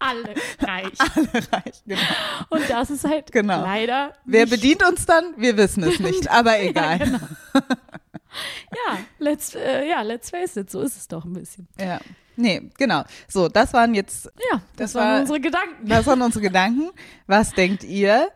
[0.01, 0.99] alle reich.
[1.15, 2.01] Alle reich, genau.
[2.49, 3.61] Und das ist halt genau.
[3.61, 4.13] leider.
[4.25, 5.33] Wer bedient uns dann?
[5.37, 6.99] Wir wissen es nicht, aber egal.
[6.99, 7.19] ja, genau.
[7.53, 11.67] ja, let's, äh, ja, let's face it, so ist es doch ein bisschen.
[11.79, 11.99] Ja.
[12.35, 13.03] Nee, genau.
[13.27, 14.25] So, das waren jetzt.
[14.25, 15.87] Ja, das, das waren war, unsere Gedanken.
[15.87, 16.89] Das waren unsere Gedanken.
[17.27, 18.29] Was denkt ihr?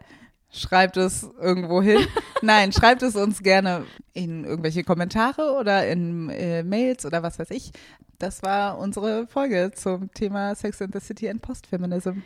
[0.55, 2.07] Schreibt es irgendwo hin.
[2.41, 7.51] Nein, schreibt es uns gerne in irgendwelche Kommentare oder in äh, Mails oder was weiß
[7.51, 7.71] ich.
[8.19, 12.21] Das war unsere Folge zum Thema Sex and the City and Postfeminism.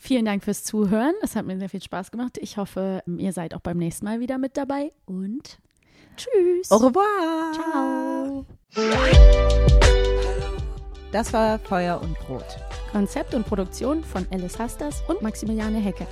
[0.00, 1.14] Vielen Dank fürs Zuhören.
[1.22, 2.38] Es hat mir sehr viel Spaß gemacht.
[2.40, 5.58] Ich hoffe, ihr seid auch beim nächsten Mal wieder mit dabei und
[6.16, 6.70] tschüss.
[6.70, 7.52] Au revoir.
[7.52, 8.46] Ciao.
[11.12, 12.46] Das war Feuer und Brot.
[12.92, 16.06] Konzept und Produktion von Alice Hasters und Maximiliane Hecke.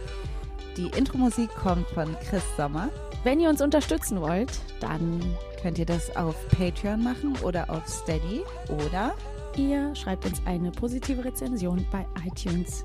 [0.79, 2.89] Die Intro-Musik kommt von Chris Sommer.
[3.25, 5.21] Wenn ihr uns unterstützen wollt, dann
[5.61, 8.43] könnt ihr das auf Patreon machen oder auf Steady
[8.87, 9.13] oder
[9.57, 12.85] ihr schreibt uns eine positive Rezension bei iTunes.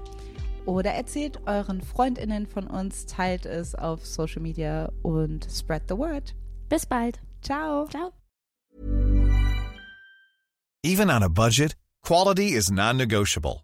[0.65, 6.33] Oder erzählt euren Freundinnen von uns, teilt es auf Social Media und spread the word.
[6.69, 7.19] Bis bald.
[7.43, 7.85] Ciao.
[7.89, 8.11] Ciao.
[10.83, 13.63] Even on a budget, quality is non-negotiable.